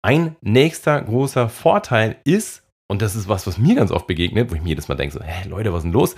Ein 0.07 0.37
nächster 0.39 1.01
großer 1.01 1.49
Vorteil 1.49 2.15
ist, 2.23 2.63
und 2.87 3.01
das 3.01 3.17
ist 3.17 3.27
was, 3.27 3.45
was 3.45 3.57
mir 3.57 3.75
ganz 3.75 3.91
oft 3.91 4.07
begegnet, 4.07 4.49
wo 4.49 4.55
ich 4.55 4.61
mir 4.61 4.69
jedes 4.69 4.87
Mal 4.87 4.95
denke, 4.95 5.17
so, 5.17 5.21
hä, 5.21 5.49
Leute, 5.49 5.73
was 5.73 5.79
ist 5.79 5.83
denn 5.83 5.91
los? 5.91 6.15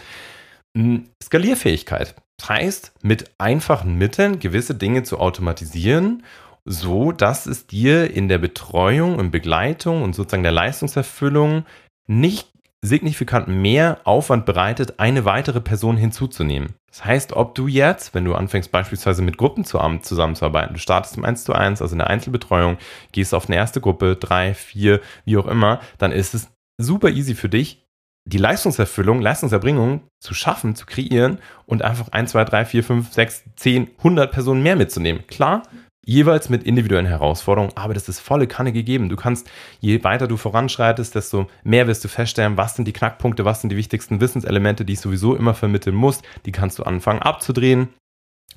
Hm, 0.78 1.10
Skalierfähigkeit. 1.24 2.14
Das 2.38 2.50
heißt, 2.50 2.94
mit 3.02 3.32
einfachen 3.40 3.96
Mitteln 3.96 4.38
gewisse 4.38 4.76
Dinge 4.76 5.02
zu 5.02 5.18
automatisieren, 5.18 6.22
so 6.66 7.12
dass 7.12 7.48
es 7.48 7.66
dir 7.66 8.14
in 8.14 8.28
der 8.28 8.38
Betreuung 8.38 9.18
und 9.18 9.32
Begleitung 9.32 10.04
und 10.04 10.14
sozusagen 10.14 10.44
der 10.44 10.52
Leistungserfüllung 10.52 11.66
nicht 12.06 12.48
signifikant 12.82 13.48
mehr 13.48 14.00
Aufwand 14.06 14.46
bereitet, 14.46 15.00
eine 15.00 15.26
weitere 15.26 15.60
Person 15.60 15.98
hinzuzunehmen. 15.98 16.76
Das 16.90 17.06
heißt, 17.06 17.34
ob 17.34 17.56
du 17.56 17.68
jetzt, 17.68 18.14
wenn 18.14 18.26
du 18.26 18.34
anfängst 18.34 18.72
beispielsweise 18.72 19.22
mit 19.22 19.38
Gruppen 19.38 19.64
zusammenzuarbeiten, 19.66 20.74
du 20.74 20.80
startest 20.80 21.18
im 21.18 21.26
1 21.26 21.44
zu 21.44 21.54
1, 21.54 21.82
also 21.82 21.94
in 21.94 22.00
der 22.00 22.10
Einzelbetreuung, 22.10 22.78
gehst 23.12 23.34
auf 23.34 23.48
eine 23.48 23.58
erste 23.58 23.82
Gruppe, 23.82 24.16
drei, 24.16 24.54
vier, 24.54 25.02
wie 25.26 25.38
auch 25.38 25.48
immer, 25.48 25.82
dann 25.98 26.12
ist 26.12 26.34
es 26.34 26.50
super 26.78 27.10
easy 27.10 27.36
für 27.36 27.50
dich, 27.50 27.86
die 28.26 28.38
Leistungserfüllung, 28.38 29.22
Leistungserbringung 29.22 30.04
zu 30.20 30.34
schaffen, 30.34 30.76
zu 30.76 30.86
kreieren 30.86 31.40
und 31.66 31.82
einfach 31.82 32.10
1, 32.10 32.32
2, 32.32 32.46
3, 32.46 32.66
4, 32.66 32.84
5, 32.84 33.14
6, 33.14 33.44
10, 33.56 33.90
100 33.98 34.32
Personen 34.32 34.64
mehr 34.64 34.76
mitzunehmen. 34.76 35.26
Klar, 35.28 35.64
jeweils 36.10 36.50
mit 36.50 36.64
individuellen 36.64 37.06
Herausforderungen, 37.06 37.72
aber 37.76 37.94
das 37.94 38.10
ist 38.10 38.20
volle 38.20 38.48
Kanne 38.48 38.74
gegeben. 38.74 39.10
Du 39.10 39.16
kannst, 39.16 39.50
je 39.80 40.04
weiter 40.04 40.28
du 40.28 40.38
voranschreitest, 40.38 41.14
desto 41.14 41.48
mehr 41.64 41.88
wirst 41.88 42.04
du 42.04 42.08
feststellen, 42.08 42.58
was 42.58 42.76
sind 42.76 42.86
die 42.86 42.94
Knackpunkte, 42.94 43.46
was 43.46 43.62
sind 43.62 43.70
die 43.70 43.78
wichtigsten 43.78 44.20
Wissenselemente, 44.20 44.86
die 44.86 44.94
ich 44.94 45.02
sowieso 45.02 45.36
immer 45.36 45.54
vermitteln 45.54 45.96
muss. 45.96 46.24
Die 46.48 46.52
kannst 46.52 46.80
du 46.80 46.84
anfangen 46.84 47.22
abzudrehen 47.22 47.90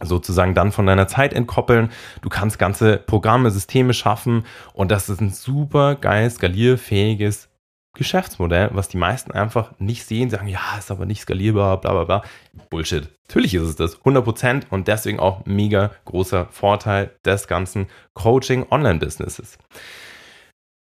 sozusagen 0.00 0.54
dann 0.54 0.72
von 0.72 0.86
deiner 0.86 1.06
Zeit 1.06 1.32
entkoppeln. 1.32 1.90
Du 2.22 2.28
kannst 2.28 2.58
ganze 2.58 2.96
Programme, 2.96 3.52
Systeme 3.52 3.94
schaffen 3.94 4.44
und 4.72 4.90
das 4.90 5.08
ist 5.08 5.20
ein 5.20 5.30
super 5.30 5.94
geil 5.94 6.28
skalierfähiges 6.28 7.51
Geschäftsmodell, 7.94 8.70
was 8.72 8.88
die 8.88 8.96
meisten 8.96 9.32
einfach 9.32 9.72
nicht 9.78 10.06
sehen, 10.06 10.30
sagen, 10.30 10.48
ja, 10.48 10.60
ist 10.78 10.90
aber 10.90 11.04
nicht 11.04 11.20
skalierbar, 11.20 11.80
bla 11.80 11.92
bla 11.92 12.04
bla. 12.04 12.22
Bullshit. 12.70 13.08
Natürlich 13.28 13.54
ist 13.54 13.62
es 13.62 13.76
das, 13.76 14.00
100% 14.02 14.64
und 14.70 14.88
deswegen 14.88 15.20
auch 15.20 15.44
mega 15.44 15.90
großer 16.06 16.46
Vorteil 16.50 17.10
des 17.24 17.48
ganzen 17.48 17.88
Coaching-Online-Businesses. 18.14 19.58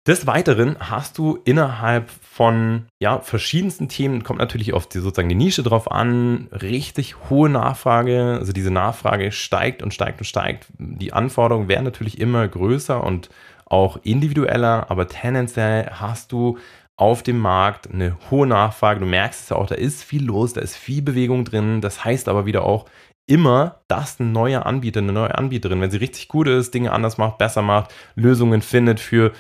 Des 0.08 0.26
Weiteren 0.26 0.78
hast 0.80 1.18
du 1.18 1.40
innerhalb 1.46 2.10
von 2.10 2.86
ja, 3.00 3.20
verschiedensten 3.20 3.90
Themen, 3.90 4.24
kommt 4.24 4.40
natürlich 4.40 4.74
auf 4.74 4.88
die, 4.88 5.00
sozusagen 5.00 5.30
die 5.30 5.36
Nische 5.36 5.62
drauf 5.62 5.92
an, 5.92 6.48
richtig 6.52 7.30
hohe 7.30 7.50
Nachfrage. 7.50 8.38
Also 8.40 8.54
diese 8.54 8.72
Nachfrage 8.72 9.32
steigt 9.32 9.84
und 9.84 9.94
steigt 9.94 10.20
und 10.20 10.26
steigt. 10.26 10.68
Die 10.78 11.14
Anforderungen 11.14 11.68
werden 11.68 11.84
natürlich 11.84 12.20
immer 12.20 12.48
größer 12.48 13.04
und 13.04 13.30
auch 13.66 14.00
individueller, 14.02 14.90
aber 14.90 15.08
tendenziell 15.08 15.92
hast 15.92 16.32
du 16.32 16.58
auf 17.00 17.24
dem 17.24 17.40
Markt, 17.40 17.90
eine 17.92 18.18
hohe 18.30 18.46
Nachfrage. 18.46 19.00
Du 19.00 19.06
merkst 19.06 19.44
es 19.44 19.50
ja 19.50 19.56
auch, 19.56 19.68
da 19.68 19.76
ist 19.76 20.04
viel 20.04 20.26
los, 20.26 20.54
da 20.54 20.62
ist 20.62 20.76
viel 20.76 21.02
Bewegung 21.02 21.46
drin. 21.46 21.80
Das 21.80 22.04
heißt 22.04 22.28
aber 22.28 22.46
wieder 22.46 22.64
auch 22.64 22.86
immer, 23.26 23.82
dass 23.88 24.20
ein 24.20 24.32
neuer 24.32 24.66
Anbieter, 24.66 25.00
eine 25.00 25.14
neue 25.14 25.38
Anbieterin, 25.38 25.80
wenn 25.80 25.92
sie 25.92 25.98
richtig 25.98 26.28
gut 26.28 26.48
ist, 26.48 26.74
Dinge 26.74 26.92
anders 26.92 27.18
macht, 27.18 27.38
besser 27.38 27.62
macht, 27.62 27.94
Lösungen 28.16 28.62
findet 28.62 29.00
für 29.00 29.32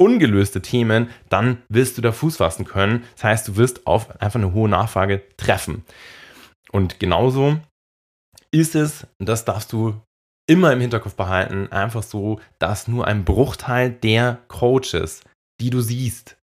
ungelöste 0.00 0.62
Themen, 0.62 1.10
dann 1.28 1.62
wirst 1.68 1.98
du 1.98 2.02
da 2.02 2.12
Fuß 2.12 2.36
fassen 2.36 2.64
können. 2.64 3.04
Das 3.14 3.24
heißt, 3.24 3.48
du 3.48 3.56
wirst 3.56 3.86
auf 3.86 4.20
einfach 4.20 4.38
eine 4.38 4.52
hohe 4.52 4.68
Nachfrage 4.68 5.22
treffen. 5.36 5.84
Und 6.70 7.00
genauso 7.00 7.58
ist 8.52 8.74
es, 8.76 9.06
das 9.18 9.44
darfst 9.44 9.72
du 9.72 10.00
immer 10.48 10.72
im 10.72 10.80
Hinterkopf 10.80 11.14
behalten, 11.14 11.70
einfach 11.72 12.02
so, 12.02 12.40
dass 12.58 12.86
nur 12.86 13.06
ein 13.06 13.24
Bruchteil 13.24 13.90
der 13.90 14.38
Coaches, 14.48 15.22
die 15.60 15.70
du 15.70 15.80
siehst, 15.80 16.36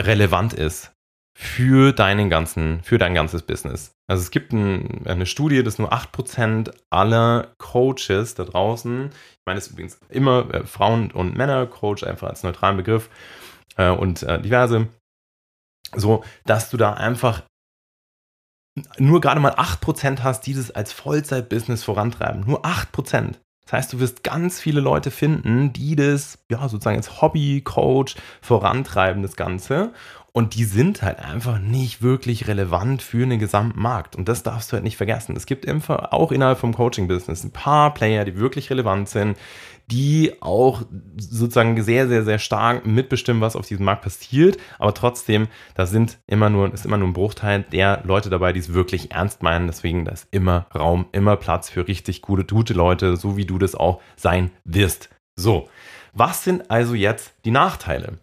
relevant 0.00 0.52
ist 0.52 0.92
für 1.38 1.92
deinen 1.92 2.30
ganzen, 2.30 2.82
für 2.82 2.96
dein 2.96 3.14
ganzes 3.14 3.42
Business. 3.42 3.94
Also 4.08 4.22
es 4.22 4.30
gibt 4.30 4.52
ein, 4.52 5.06
eine 5.06 5.26
Studie, 5.26 5.62
dass 5.62 5.78
nur 5.78 5.92
8% 5.92 6.72
aller 6.90 7.52
Coaches 7.58 8.34
da 8.34 8.44
draußen, 8.44 9.10
ich 9.10 9.46
meine 9.46 9.58
es 9.58 9.68
übrigens 9.68 9.98
immer 10.08 10.52
äh, 10.54 10.66
Frauen 10.66 11.10
und 11.10 11.36
Männer, 11.36 11.66
Coach 11.66 12.04
einfach 12.04 12.28
als 12.28 12.42
neutralen 12.42 12.78
Begriff 12.78 13.10
äh, 13.76 13.90
und 13.90 14.22
äh, 14.22 14.40
diverse, 14.40 14.88
so, 15.94 16.24
dass 16.44 16.70
du 16.70 16.78
da 16.78 16.94
einfach 16.94 17.42
nur 18.98 19.20
gerade 19.20 19.40
mal 19.40 19.54
8% 19.54 20.22
hast, 20.22 20.42
die 20.46 20.54
das 20.54 20.70
als 20.70 20.92
Vollzeit-Business 20.92 21.84
vorantreiben. 21.84 22.44
Nur 22.46 22.64
8%. 22.64 23.34
Das 23.66 23.72
heißt, 23.72 23.92
du 23.92 24.00
wirst 24.00 24.22
ganz 24.22 24.60
viele 24.60 24.80
Leute 24.80 25.10
finden, 25.10 25.72
die 25.72 25.96
das 25.96 26.38
ja 26.48 26.68
sozusagen 26.68 26.96
als 26.96 27.20
Hobby-Coach 27.20 28.14
vorantreiben, 28.40 29.22
das 29.22 29.36
Ganze. 29.36 29.92
Und 30.36 30.54
die 30.54 30.64
sind 30.64 31.00
halt 31.00 31.18
einfach 31.18 31.58
nicht 31.58 32.02
wirklich 32.02 32.46
relevant 32.46 33.00
für 33.00 33.22
einen 33.22 33.38
gesamten 33.38 33.80
Markt. 33.80 34.16
Und 34.16 34.28
das 34.28 34.42
darfst 34.42 34.70
du 34.70 34.74
halt 34.74 34.84
nicht 34.84 34.98
vergessen. 34.98 35.34
Es 35.34 35.46
gibt 35.46 35.66
auch 35.66 36.30
innerhalb 36.30 36.58
vom 36.58 36.74
Coaching-Business 36.74 37.42
ein 37.42 37.52
paar 37.52 37.94
Player, 37.94 38.26
die 38.26 38.36
wirklich 38.36 38.68
relevant 38.68 39.08
sind, 39.08 39.38
die 39.86 40.34
auch 40.40 40.82
sozusagen 41.16 41.82
sehr, 41.82 42.06
sehr, 42.08 42.22
sehr 42.22 42.38
stark 42.38 42.84
mitbestimmen, 42.84 43.40
was 43.40 43.56
auf 43.56 43.66
diesem 43.66 43.86
Markt 43.86 44.02
passiert. 44.02 44.58
Aber 44.78 44.92
trotzdem, 44.92 45.48
da 45.74 45.86
sind 45.86 46.18
immer 46.26 46.50
nur, 46.50 46.70
ist 46.70 46.84
immer 46.84 46.98
nur 46.98 47.08
ein 47.08 47.14
Bruchteil 47.14 47.64
der 47.72 48.02
Leute 48.04 48.28
dabei, 48.28 48.52
die 48.52 48.60
es 48.60 48.74
wirklich 48.74 49.12
ernst 49.12 49.42
meinen. 49.42 49.68
Deswegen, 49.68 50.04
da 50.04 50.12
ist 50.12 50.28
immer 50.32 50.66
Raum, 50.74 51.06
immer 51.12 51.36
Platz 51.36 51.70
für 51.70 51.88
richtig 51.88 52.20
gute, 52.20 52.44
gute 52.44 52.74
Leute, 52.74 53.16
so 53.16 53.38
wie 53.38 53.46
du 53.46 53.56
das 53.56 53.74
auch 53.74 54.02
sein 54.16 54.50
wirst. 54.64 55.08
So. 55.34 55.70
Was 56.12 56.44
sind 56.44 56.70
also 56.70 56.92
jetzt 56.92 57.32
die 57.46 57.50
Nachteile? 57.50 58.18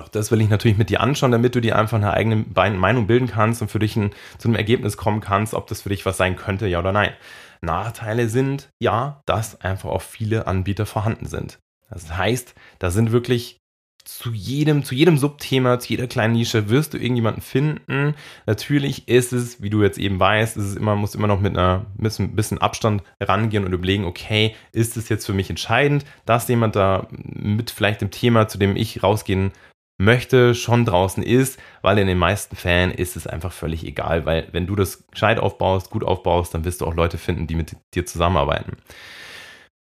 Auch 0.00 0.08
das 0.08 0.30
will 0.30 0.40
ich 0.40 0.48
natürlich 0.48 0.76
mit 0.76 0.90
dir 0.90 1.00
anschauen, 1.00 1.32
damit 1.32 1.54
du 1.54 1.60
dir 1.60 1.76
einfach 1.76 1.96
eine 1.96 2.12
eigene 2.12 2.44
Meinung 2.54 3.06
bilden 3.06 3.28
kannst 3.28 3.62
und 3.62 3.70
für 3.70 3.78
dich 3.78 3.96
ein, 3.96 4.10
zu 4.38 4.48
einem 4.48 4.56
Ergebnis 4.56 4.96
kommen 4.96 5.20
kannst, 5.20 5.54
ob 5.54 5.66
das 5.66 5.82
für 5.82 5.88
dich 5.88 6.04
was 6.04 6.16
sein 6.16 6.36
könnte, 6.36 6.66
ja 6.66 6.78
oder 6.78 6.92
nein. 6.92 7.12
Nachteile 7.60 8.28
sind, 8.28 8.68
ja, 8.80 9.22
dass 9.26 9.60
einfach 9.60 9.90
auch 9.90 10.02
viele 10.02 10.46
Anbieter 10.46 10.86
vorhanden 10.86 11.26
sind. 11.26 11.58
Das 11.88 12.16
heißt, 12.16 12.54
da 12.78 12.90
sind 12.90 13.12
wirklich 13.12 13.58
zu 14.04 14.32
jedem, 14.32 14.84
zu 14.84 14.94
jedem 14.94 15.16
Subthema, 15.16 15.78
zu 15.78 15.88
jeder 15.88 16.06
kleinen 16.06 16.34
Nische 16.34 16.68
wirst 16.68 16.92
du 16.92 16.98
irgendjemanden 16.98 17.40
finden. 17.40 18.14
Natürlich 18.44 19.08
ist 19.08 19.32
es, 19.32 19.62
wie 19.62 19.70
du 19.70 19.82
jetzt 19.82 19.98
eben 19.98 20.20
weißt, 20.20 20.58
ist 20.58 20.64
es 20.64 20.76
immer, 20.76 20.94
muss 20.94 21.14
immer 21.14 21.26
noch 21.26 21.40
mit 21.40 21.56
einer 21.56 21.86
bisschen, 21.96 22.36
bisschen 22.36 22.58
Abstand 22.58 23.02
rangehen 23.18 23.64
und 23.64 23.72
überlegen, 23.72 24.04
okay, 24.04 24.54
ist 24.72 24.98
es 24.98 25.08
jetzt 25.08 25.24
für 25.24 25.32
mich 25.32 25.48
entscheidend, 25.48 26.04
dass 26.26 26.48
jemand 26.48 26.76
da 26.76 27.08
mit 27.10 27.70
vielleicht 27.70 28.02
dem 28.02 28.10
Thema, 28.10 28.46
zu 28.46 28.58
dem 28.58 28.76
ich 28.76 29.02
rausgehen 29.02 29.52
möchte, 29.98 30.54
schon 30.54 30.84
draußen 30.84 31.22
ist, 31.22 31.60
weil 31.82 31.98
in 31.98 32.06
den 32.06 32.18
meisten 32.18 32.56
Fällen 32.56 32.90
ist 32.90 33.16
es 33.16 33.26
einfach 33.26 33.52
völlig 33.52 33.84
egal, 33.84 34.26
weil 34.26 34.48
wenn 34.52 34.66
du 34.66 34.74
das 34.74 35.06
gescheit 35.06 35.38
aufbaust, 35.38 35.90
gut 35.90 36.04
aufbaust, 36.04 36.54
dann 36.54 36.64
wirst 36.64 36.80
du 36.80 36.86
auch 36.86 36.94
Leute 36.94 37.18
finden, 37.18 37.46
die 37.46 37.54
mit 37.54 37.76
dir 37.94 38.04
zusammenarbeiten. 38.04 38.76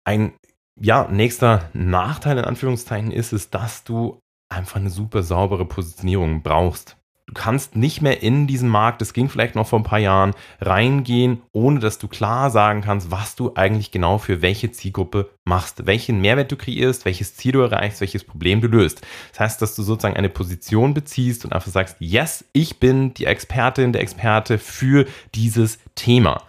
Ein 0.05 0.33
ja, 0.79 1.07
nächster 1.11 1.69
Nachteil 1.73 2.37
in 2.37 2.45
Anführungszeichen 2.45 3.11
ist 3.11 3.33
es, 3.33 3.49
dass 3.49 3.83
du 3.83 4.19
einfach 4.49 4.77
eine 4.77 4.89
super 4.89 5.23
saubere 5.23 5.65
Positionierung 5.65 6.41
brauchst. 6.41 6.98
Du 7.29 7.35
kannst 7.35 7.75
nicht 7.75 8.01
mehr 8.01 8.23
in 8.23 8.47
diesen 8.47 8.69
Markt, 8.69 9.01
das 9.01 9.13
ging 9.13 9.29
vielleicht 9.29 9.53
noch 9.53 9.67
vor 9.67 9.79
ein 9.79 9.83
paar 9.83 9.99
Jahren, 9.99 10.33
reingehen, 10.61 11.43
ohne 11.51 11.79
dass 11.79 11.99
du 11.99 12.07
klar 12.07 12.49
sagen 12.49 12.81
kannst, 12.81 13.11
was 13.11 13.35
du 13.35 13.51
eigentlich 13.53 13.91
genau 13.91 14.17
für 14.17 14.41
welche 14.41 14.71
Zielgruppe 14.71 15.29
machst, 15.43 15.85
welchen 15.85 16.21
Mehrwert 16.21 16.51
du 16.51 16.55
kreierst, 16.55 17.05
welches 17.05 17.35
Ziel 17.35 17.51
du 17.51 17.59
erreichst, 17.59 18.01
welches 18.01 18.23
Problem 18.23 18.61
du 18.61 18.67
löst. 18.67 19.01
Das 19.29 19.41
heißt, 19.41 19.61
dass 19.61 19.75
du 19.75 19.83
sozusagen 19.83 20.17
eine 20.17 20.29
Position 20.29 20.95
beziehst 20.95 21.45
und 21.45 21.53
einfach 21.53 21.69
sagst, 21.69 21.97
yes, 21.99 22.45
ich 22.51 22.79
bin 22.79 23.13
die 23.13 23.25
Expertin, 23.25 23.93
der 23.93 24.01
Experte 24.01 24.57
für 24.57 25.05
dieses 25.35 25.77
Thema. 25.93 26.41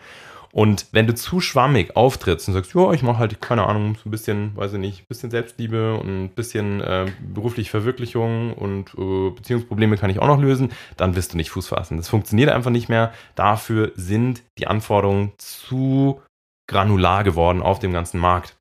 Und 0.52 0.86
wenn 0.90 1.06
du 1.06 1.14
zu 1.14 1.40
schwammig 1.40 1.96
auftrittst 1.96 2.48
und 2.48 2.54
sagst, 2.54 2.74
ja, 2.74 2.92
ich 2.92 3.02
mache 3.02 3.18
halt, 3.18 3.40
keine 3.40 3.66
Ahnung, 3.66 3.94
so 3.94 4.08
ein 4.08 4.10
bisschen, 4.10 4.56
weiß 4.56 4.72
ich 4.72 4.78
nicht, 4.80 5.02
ein 5.02 5.06
bisschen 5.08 5.30
Selbstliebe 5.30 5.94
und 5.94 6.24
ein 6.24 6.28
bisschen 6.30 6.80
äh, 6.80 7.06
berufliche 7.32 7.70
Verwirklichung 7.70 8.54
und 8.54 8.92
äh, 8.98 9.30
Beziehungsprobleme 9.30 9.96
kann 9.96 10.10
ich 10.10 10.18
auch 10.18 10.26
noch 10.26 10.40
lösen, 10.40 10.72
dann 10.96 11.14
wirst 11.14 11.32
du 11.32 11.36
nicht 11.36 11.50
Fuß 11.50 11.68
fassen. 11.68 11.98
Das 11.98 12.08
funktioniert 12.08 12.50
einfach 12.50 12.70
nicht 12.70 12.88
mehr. 12.88 13.12
Dafür 13.36 13.92
sind 13.94 14.42
die 14.58 14.66
Anforderungen 14.66 15.32
zu 15.38 16.20
granular 16.68 17.22
geworden 17.22 17.62
auf 17.62 17.78
dem 17.78 17.92
ganzen 17.92 18.18
Markt. 18.18 18.56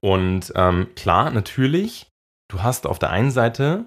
Und 0.00 0.52
ähm, 0.54 0.88
klar, 0.94 1.30
natürlich 1.30 2.06
du 2.48 2.62
hast 2.62 2.86
auf 2.86 2.98
der 2.98 3.10
einen 3.10 3.30
Seite 3.30 3.86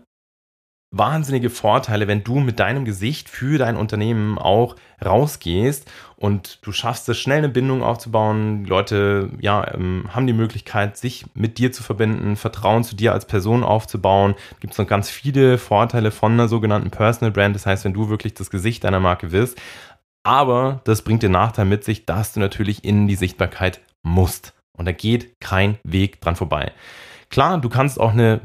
wahnsinnige 0.91 1.49
Vorteile, 1.49 2.07
wenn 2.07 2.23
du 2.23 2.39
mit 2.39 2.59
deinem 2.59 2.83
Gesicht 2.83 3.29
für 3.29 3.57
dein 3.59 3.77
Unternehmen 3.77 4.39
auch 4.39 4.75
rausgehst 5.03 5.89
und 6.15 6.59
du 6.65 6.71
schaffst 6.71 7.07
es, 7.09 7.19
schnell 7.19 7.37
eine 7.37 7.49
Bindung 7.49 7.83
aufzubauen. 7.83 8.63
Die 8.63 8.69
Leute 8.69 9.29
ja, 9.39 9.71
ähm, 9.73 10.09
haben 10.09 10.25
die 10.25 10.33
Möglichkeit, 10.33 10.97
sich 10.97 11.25
mit 11.35 11.59
dir 11.59 11.71
zu 11.71 11.83
verbinden, 11.83 12.35
Vertrauen 12.35 12.83
zu 12.83 12.95
dir 12.95 13.13
als 13.13 13.25
Person 13.25 13.63
aufzubauen. 13.63 14.35
Gibt 14.59 14.73
es 14.73 14.79
noch 14.79 14.87
ganz 14.87 15.09
viele 15.09 15.57
Vorteile 15.59 16.11
von 16.11 16.33
einer 16.33 16.47
sogenannten 16.47 16.89
Personal 16.89 17.31
Brand. 17.31 17.55
Das 17.55 17.67
heißt, 17.67 17.85
wenn 17.85 17.93
du 17.93 18.09
wirklich 18.09 18.33
das 18.33 18.49
Gesicht 18.49 18.83
deiner 18.83 18.99
Marke 18.99 19.31
wirst. 19.31 19.61
Aber 20.23 20.81
das 20.83 21.03
bringt 21.03 21.23
den 21.23 21.31
Nachteil 21.31 21.65
mit 21.65 21.83
sich, 21.83 22.05
dass 22.05 22.33
du 22.33 22.39
natürlich 22.39 22.83
in 22.83 23.07
die 23.07 23.15
Sichtbarkeit 23.15 23.79
musst. 24.01 24.53
Und 24.73 24.85
da 24.85 24.91
geht 24.91 25.39
kein 25.39 25.77
Weg 25.83 26.19
dran 26.19 26.35
vorbei. 26.35 26.71
Klar, 27.29 27.59
du 27.59 27.69
kannst 27.69 27.99
auch 27.99 28.11
eine 28.11 28.41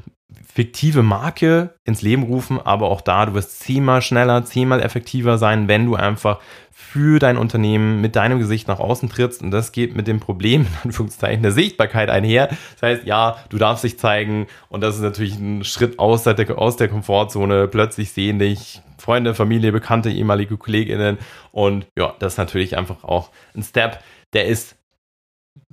fiktive 0.53 1.03
Marke 1.03 1.75
ins 1.85 2.03
Leben 2.03 2.23
rufen, 2.23 2.61
aber 2.61 2.89
auch 2.89 3.01
da, 3.01 3.27
du 3.27 3.35
wirst 3.35 3.61
zehnmal 3.61 4.03
schneller, 4.03 4.45
zehnmal 4.45 4.81
effektiver 4.81 5.39
sein, 5.39 5.69
wenn 5.69 5.87
du 5.87 5.97
einfach 5.97 6.39
für 6.71 7.19
dein 7.19 7.37
Unternehmen 7.37 8.01
mit 8.01 8.17
deinem 8.17 8.39
Gesicht 8.39 8.69
nach 8.69 8.79
außen 8.79 9.09
trittst. 9.09 9.43
Und 9.43 9.51
das 9.51 9.73
geht 9.73 9.97
mit 9.97 10.07
dem 10.07 10.21
Problem, 10.21 10.63
in 10.63 10.77
Anführungszeichen, 10.85 11.43
der 11.43 11.53
Sichtbarkeit 11.53 12.11
einher. 12.11 12.49
Das 12.75 12.83
heißt, 12.83 13.05
ja, 13.05 13.37
du 13.49 13.59
darfst 13.59 13.85
dich 13.85 13.99
zeigen 13.99 14.47
und 14.69 14.81
das 14.81 14.97
ist 14.97 15.03
natürlich 15.03 15.37
ein 15.37 15.65
Schritt 15.65 15.99
aus 15.99 16.25
der, 16.25 16.59
aus 16.59 16.77
der 16.77 16.89
Komfortzone. 16.89 17.69
Plötzlich 17.69 18.13
sehen 18.13 18.39
dich 18.39 18.81
Freunde, 18.99 19.35
Familie, 19.35 19.73
Bekannte, 19.73 20.11
ehemalige 20.11 20.57
KollegInnen. 20.57 21.19
Und 21.53 21.87
ja, 21.97 22.15
das 22.19 22.35
ist 22.35 22.39
natürlich 22.39 22.77
einfach 22.77 23.05
auch 23.05 23.31
ein 23.55 23.63
Step, 23.63 24.01
der 24.33 24.47
ist 24.47 24.77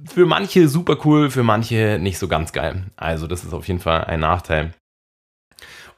für 0.06 0.26
manche 0.26 0.68
super 0.68 0.98
cool, 1.06 1.30
für 1.30 1.44
manche 1.44 1.98
nicht 2.00 2.18
so 2.18 2.28
ganz 2.28 2.52
geil. 2.52 2.86
Also 2.96 3.28
das 3.28 3.44
ist 3.44 3.54
auf 3.54 3.68
jeden 3.68 3.80
Fall 3.80 4.06
ein 4.06 4.20
Nachteil. 4.20 4.74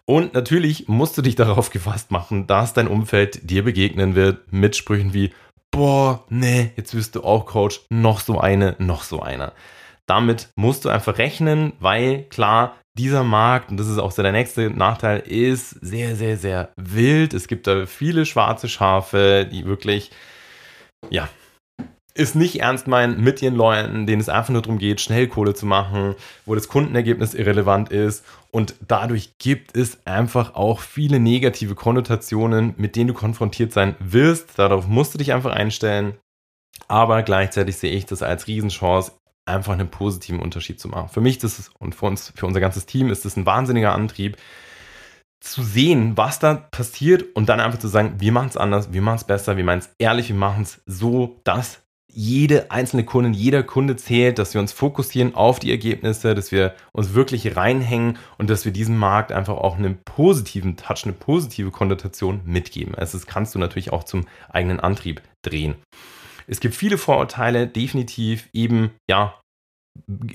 Und 0.06 0.34
natürlich 0.34 0.88
musst 0.88 1.18
du 1.18 1.22
dich 1.22 1.36
darauf 1.36 1.70
gefasst 1.70 2.12
machen, 2.12 2.46
dass 2.46 2.74
dein 2.74 2.88
Umfeld 2.88 3.50
dir 3.50 3.64
begegnen 3.64 4.16
wird 4.16 4.52
mit 4.52 4.76
Sprüchen 4.76 5.14
wie, 5.14 5.32
boah, 5.72 6.26
nee, 6.30 6.72
jetzt 6.76 6.94
wirst 6.94 7.16
du 7.16 7.24
auch 7.24 7.46
Coach, 7.46 7.82
noch 7.90 8.20
so 8.20 8.40
eine, 8.40 8.76
noch 8.80 9.04
so 9.04 9.22
einer. 9.22 9.54
Damit 10.06 10.50
musst 10.58 10.84
du 10.84 10.90
einfach 10.90 11.18
rechnen, 11.18 11.74
weil 11.80 12.24
klar, 12.24 12.76
dieser 12.98 13.24
Markt, 13.24 13.72
und 13.72 13.78
das 13.78 13.88
ist 13.88 13.98
auch 13.98 14.12
so 14.12 14.22
der 14.22 14.34
nächste 14.34 14.70
Nachteil, 14.70 15.20
ist 15.20 15.70
sehr, 15.70 16.16
sehr, 16.16 16.38
sehr 16.38 16.74
wild. 16.76 17.34
Es 17.34 17.48
gibt 17.48 17.66
da 17.66 17.86
viele 17.86 18.26
schwarze 18.26 18.68
Schafe, 18.68 19.48
die 19.50 19.66
wirklich, 19.66 20.12
ja, 21.10 21.30
ist 22.16 22.36
nicht 22.36 22.62
ernst 22.62 22.88
meinen 22.88 23.22
mit 23.24 23.42
ihren 23.42 23.56
Leuten, 23.56 24.06
denen 24.06 24.22
es 24.22 24.30
einfach 24.30 24.52
nur 24.52 24.62
darum 24.62 24.78
geht, 24.78 25.02
schnell 25.02 25.28
Kohle 25.28 25.54
zu 25.54 25.66
machen, 25.66 26.16
wo 26.46 26.54
das 26.54 26.68
Kundenergebnis 26.68 27.34
irrelevant 27.34 27.90
ist. 27.90 28.24
Und 28.52 28.76
dadurch 28.88 29.38
gibt 29.40 29.76
es 29.76 30.06
einfach 30.06 30.54
auch 30.54 30.80
viele 30.80 31.20
negative 31.20 31.74
Konnotationen, 31.74 32.76
mit 32.78 32.96
denen 32.96 33.08
du 33.08 33.14
konfrontiert 33.14 33.74
sein 33.74 33.96
wirst. 34.00 34.60
Darauf 34.60 34.88
musst 34.88 35.14
du 35.14 35.18
dich 35.18 35.34
einfach 35.34 35.52
einstellen. 35.52 36.16
Aber 36.88 37.24
gleichzeitig 37.24 37.78
sehe 37.78 37.92
ich 37.92 38.06
das 38.06 38.22
als 38.22 38.48
Riesenchance, 38.48 39.14
einfach 39.46 39.74
einen 39.74 39.90
positiven 39.90 40.40
Unterschied 40.40 40.80
zu 40.80 40.88
machen. 40.88 41.10
Für 41.10 41.22
mich 41.22 41.40
das 41.40 41.60
ist, 41.60 41.72
und 41.80 41.96
für 41.96 42.06
uns, 42.06 42.32
für 42.36 42.46
unser 42.46 42.60
ganzes 42.60 42.86
Team 42.86 43.10
ist 43.10 43.26
das 43.26 43.38
ein 43.38 43.46
wahnsinniger 43.46 43.94
Antrieb, 43.94 44.38
zu 45.40 45.62
sehen, 45.62 46.16
was 46.16 46.40
da 46.40 46.54
passiert 46.54 47.36
und 47.36 47.50
dann 47.50 47.60
einfach 47.60 47.80
zu 47.80 47.90
sagen, 47.90 48.16
wir 48.20 48.32
machen 48.32 48.48
es 48.48 48.56
anders, 48.56 48.94
wir 48.94 49.02
machen 49.02 49.18
es 49.18 49.26
besser, 49.26 49.58
wir 49.58 49.66
meinen 49.66 49.80
es 49.80 49.90
ehrlich, 49.98 50.30
wir 50.30 50.38
machen 50.38 50.64
es 50.64 50.82
so, 50.86 51.42
dass 51.44 51.83
jede 52.14 52.72
einzelne 52.72 53.04
Kundin, 53.04 53.34
jeder 53.34 53.64
Kunde 53.64 53.96
zählt, 53.96 54.38
dass 54.38 54.54
wir 54.54 54.62
uns 54.62 54.72
fokussieren 54.72 55.36
auf 55.36 55.60
die 55.60 55.72
Ergebnisse, 55.72 56.36
dass 56.36 56.52
wir 56.52 56.76
uns 56.92 57.14
wirklich 57.14 57.56
reinhängen 57.56 58.18
und 58.38 58.50
dass 58.50 58.66
wir 58.66 58.72
diesem 58.72 58.98
Markt 58.98 59.32
einfach 59.32 59.56
auch 59.56 59.78
einen 59.78 59.98
positiven 60.06 60.78
Touch, 60.78 61.04
eine 61.04 61.14
positive 61.14 61.72
Konnotation 61.72 62.42
mitgeben. 62.46 62.96
Also 62.96 63.18
das 63.18 63.28
kannst 63.28 63.56
du 63.56 63.60
natürlich 63.60 63.92
auch 63.92 64.04
zum 64.04 64.28
eigenen 64.50 64.80
Antrieb 64.80 65.22
drehen. 65.44 65.76
Es 66.48 66.60
gibt 66.60 66.76
viele 66.76 66.98
Vorurteile, 66.98 67.68
definitiv 67.68 68.50
eben, 68.54 68.92
ja, 69.10 69.40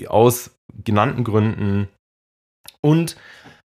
aus 0.07 0.51
genannten 0.83 1.23
Gründen. 1.23 1.87
Und 2.81 3.15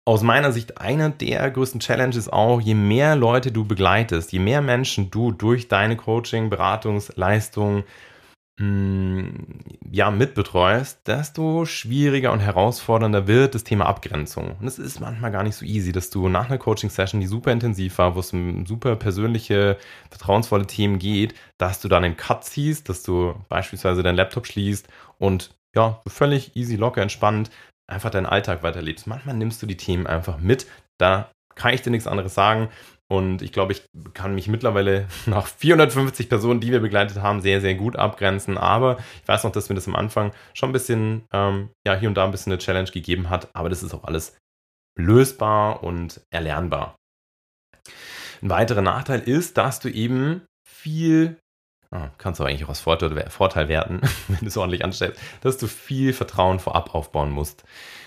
aus 0.05 0.23
meiner 0.23 0.53
Sicht 0.53 0.79
einer 0.79 1.11
der 1.11 1.49
größten 1.51 1.81
Challenges 1.81 2.29
auch, 2.29 2.61
je 2.61 2.75
mehr 2.75 3.15
Leute 3.15 3.53
du 3.53 3.65
begleitest, 3.65 4.33
je 4.33 4.41
mehr 4.41 4.61
Menschen 4.61 5.11
du 5.11 5.31
durch 5.31 5.69
deine 5.69 5.97
Coaching, 5.97 6.51
Beratungsleistung 6.51 7.85
mm, 8.59 9.29
ja, 9.93 10.11
mitbetreust, 10.11 11.07
desto 11.07 11.67
schwieriger 11.67 12.33
und 12.33 12.41
herausfordernder 12.41 13.29
wird 13.29 13.55
das 13.55 13.63
Thema 13.63 13.87
Abgrenzung. 13.87 14.57
Und 14.59 14.67
es 14.67 14.81
ist 14.81 14.99
manchmal 14.99 15.31
gar 15.31 15.45
nicht 15.45 15.55
so 15.55 15.65
easy, 15.65 15.93
dass 15.93 16.11
du 16.11 16.29
nach 16.29 16.49
einer 16.49 16.59
Coaching-Session, 16.59 17.21
die 17.21 17.29
super 17.29 17.53
intensiv 17.53 17.99
war, 17.99 18.17
wo 18.17 18.21
es 18.21 18.33
um 18.33 18.67
super 18.67 18.97
persönliche, 18.97 19.79
vertrauensvolle 20.11 20.67
Themen 20.67 20.99
geht, 20.99 21.35
dass 21.59 21.81
du 21.81 21.87
dann 21.87 22.03
einen 22.03 22.17
Cut 22.17 22.45
ziehst, 22.45 22.89
dass 22.89 23.05
du 23.05 23.37
beispielsweise 23.49 24.03
deinen 24.03 24.17
Laptop 24.17 24.49
schließt 24.49 24.89
und 25.19 25.55
ja, 25.75 26.03
völlig 26.07 26.57
easy, 26.57 26.77
locker, 26.77 27.01
entspannt 27.01 27.51
einfach 27.87 28.11
deinen 28.11 28.27
Alltag 28.27 28.63
weiterlebst. 28.63 29.07
Manchmal 29.07 29.37
nimmst 29.37 29.63
du 29.63 29.67
die 29.67 29.77
Themen 29.77 30.07
einfach 30.07 30.39
mit. 30.39 30.67
Da 30.99 31.31
kann 31.55 31.75
ich 31.75 31.83
dir 31.83 31.91
nichts 31.91 32.07
anderes 32.07 32.35
sagen. 32.35 32.69
Und 33.11 33.43
ich 33.43 33.53
glaube, 33.53 33.73
ich 33.73 33.85
kann 34.15 34.35
mich 34.35 34.49
mittlerweile 34.49 35.07
nach 35.27 35.47
450 35.47 36.29
Personen, 36.29 36.61
die 36.61 36.73
wir 36.73 36.81
begleitet 36.81 37.21
haben, 37.21 37.41
sehr, 37.41 37.61
sehr 37.61 37.75
gut 37.75 37.97
abgrenzen. 37.97 38.57
Aber 38.57 38.99
ich 39.23 39.29
weiß 39.29 39.45
noch, 39.45 39.53
dass 39.53 39.69
mir 39.69 39.75
das 39.75 39.89
am 39.89 39.97
Anfang 39.97 40.33
schon 40.55 40.71
ein 40.71 40.73
bisschen, 40.73 41.25
ähm, 41.33 41.71
ja, 41.87 41.95
hier 41.95 42.09
und 42.09 42.15
da 42.15 42.25
ein 42.25 42.31
bisschen 42.31 42.53
eine 42.53 42.59
Challenge 42.59 42.91
gegeben 42.91 43.29
hat. 43.29 43.49
Aber 43.55 43.69
das 43.69 43.83
ist 43.83 43.93
auch 43.93 44.05
alles 44.05 44.37
lösbar 44.99 45.83
und 45.83 46.23
erlernbar. 46.31 46.97
Ein 48.43 48.51
weiterer 48.51 48.83
Nachteil 48.83 49.21
ist, 49.21 49.57
dass 49.57 49.79
du 49.79 49.89
eben 49.89 50.43
viel 50.67 51.39
Ah, 51.93 52.09
kannst 52.17 52.41
du 52.41 52.45
eigentlich 52.45 52.65
auch 52.65 52.71
als 52.71 52.81
Vorteil, 52.81 53.29
Vorteil 53.29 53.69
werten, 53.69 54.01
wenn 54.29 54.39
du 54.41 54.47
es 54.47 54.57
ordentlich 54.57 54.83
anstellst, 54.83 55.21
dass 55.43 55.59
du 55.59 55.67
viel 55.67 56.15
Vertrauen 56.15 56.59
vorab 56.59 56.95
aufbauen 56.95 57.31
musst. 57.31 57.65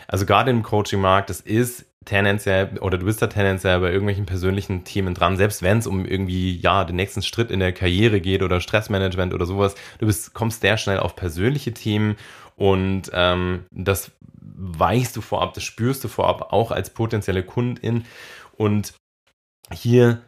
Also 0.07 0.25
gerade 0.25 0.49
im 0.49 0.63
Coaching-Markt, 0.63 1.29
das 1.29 1.39
ist 1.39 1.85
tendenziell, 2.03 2.79
oder 2.79 2.97
du 2.97 3.05
bist 3.05 3.21
da 3.21 3.27
tendenziell 3.27 3.79
bei 3.79 3.91
irgendwelchen 3.91 4.25
persönlichen 4.25 4.85
Themen 4.85 5.13
dran, 5.13 5.37
selbst 5.37 5.61
wenn 5.61 5.77
es 5.79 5.87
um 5.87 6.03
irgendwie, 6.03 6.57
ja, 6.57 6.83
den 6.83 6.95
nächsten 6.95 7.21
Schritt 7.21 7.51
in 7.51 7.59
der 7.59 7.73
Karriere 7.73 8.21
geht 8.21 8.41
oder 8.41 8.59
Stressmanagement 8.59 9.35
oder 9.35 9.45
sowas, 9.45 9.75
du 9.99 10.07
bist, 10.07 10.33
kommst 10.33 10.61
sehr 10.61 10.77
schnell 10.77 10.99
auf 10.99 11.15
persönliche 11.15 11.73
Themen 11.73 12.15
und 12.55 13.11
ähm, 13.13 13.65
das 13.69 14.11
weichst 14.41 15.15
du 15.15 15.21
vorab, 15.21 15.53
das 15.53 15.63
spürst 15.63 16.03
du 16.03 16.07
vorab 16.07 16.53
auch 16.53 16.71
als 16.71 16.89
potenzielle 16.89 17.43
Kundin 17.43 18.05
und 18.57 18.93
hier 19.71 20.23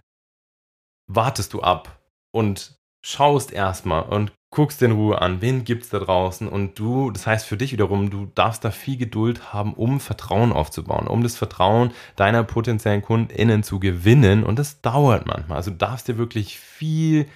wartest 1.08 1.54
du 1.54 1.62
ab 1.62 2.00
und 2.32 2.78
schaust 3.02 3.52
erstmal 3.52 4.04
und 4.04 4.32
guckst 4.50 4.82
in 4.82 4.92
Ruhe 4.92 5.22
an, 5.22 5.42
wen 5.42 5.66
gibt's 5.66 5.90
da 5.90 6.00
draußen 6.00 6.48
und 6.48 6.80
du, 6.80 7.12
das 7.12 7.28
heißt 7.28 7.46
für 7.46 7.58
dich 7.58 7.74
wiederum, 7.74 8.10
du 8.10 8.28
darfst 8.34 8.64
da 8.64 8.72
viel 8.72 8.98
Geduld 8.98 9.54
haben, 9.54 9.74
um 9.74 10.00
Vertrauen 10.00 10.54
aufzubauen, 10.54 11.08
um 11.08 11.22
das 11.22 11.36
Vertrauen 11.36 11.92
deiner 12.16 12.44
potenziellen 12.44 13.02
KundInnen 13.02 13.64
zu 13.64 13.80
gewinnen 13.80 14.44
und 14.44 14.58
das 14.58 14.82
dauert 14.82 15.28
manchmal. 15.28 15.58
Also 15.58 15.72
du 15.72 15.78
darfst 15.78 16.08
dir 16.08 16.18
wirklich 16.18 16.60
viel 16.60 17.28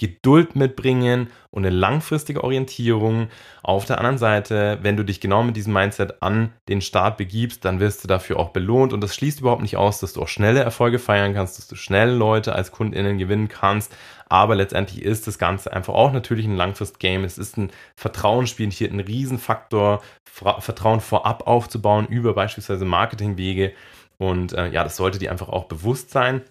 Geduld 0.00 0.56
mitbringen 0.56 1.28
und 1.50 1.66
eine 1.66 1.76
langfristige 1.76 2.42
Orientierung. 2.42 3.28
Auf 3.62 3.84
der 3.84 3.98
anderen 3.98 4.16
Seite, 4.16 4.78
wenn 4.80 4.96
du 4.96 5.04
dich 5.04 5.20
genau 5.20 5.42
mit 5.42 5.56
diesem 5.56 5.74
Mindset 5.74 6.22
an 6.22 6.54
den 6.70 6.80
Start 6.80 7.18
begibst, 7.18 7.66
dann 7.66 7.80
wirst 7.80 8.02
du 8.02 8.08
dafür 8.08 8.38
auch 8.38 8.48
belohnt 8.48 8.94
und 8.94 9.02
das 9.02 9.14
schließt 9.14 9.40
überhaupt 9.40 9.60
nicht 9.60 9.76
aus, 9.76 10.00
dass 10.00 10.14
du 10.14 10.22
auch 10.22 10.28
schnelle 10.28 10.60
Erfolge 10.60 10.98
feiern 10.98 11.34
kannst, 11.34 11.58
dass 11.58 11.68
du 11.68 11.76
schnell 11.76 12.10
Leute 12.10 12.54
als 12.54 12.72
KundInnen 12.72 13.18
gewinnen 13.18 13.48
kannst. 13.48 13.94
Aber 14.30 14.54
letztendlich 14.54 15.02
ist 15.02 15.26
das 15.26 15.38
Ganze 15.38 15.70
einfach 15.72 15.92
auch 15.92 16.12
natürlich 16.12 16.46
ein 16.46 16.56
Langfrist-Game. 16.56 17.24
Es 17.24 17.36
ist 17.36 17.58
ein 17.58 17.70
Vertrauensspiel, 17.94 18.70
hier 18.70 18.90
ein 18.90 19.00
Riesenfaktor, 19.00 20.00
Vertrauen 20.24 21.00
vorab 21.00 21.46
aufzubauen 21.46 22.06
über 22.06 22.32
beispielsweise 22.32 22.86
Marketingwege. 22.86 23.72
Und 24.16 24.54
äh, 24.54 24.68
ja, 24.68 24.82
das 24.82 24.96
sollte 24.96 25.18
dir 25.18 25.30
einfach 25.30 25.50
auch 25.50 25.64
bewusst 25.64 26.10
sein. 26.10 26.42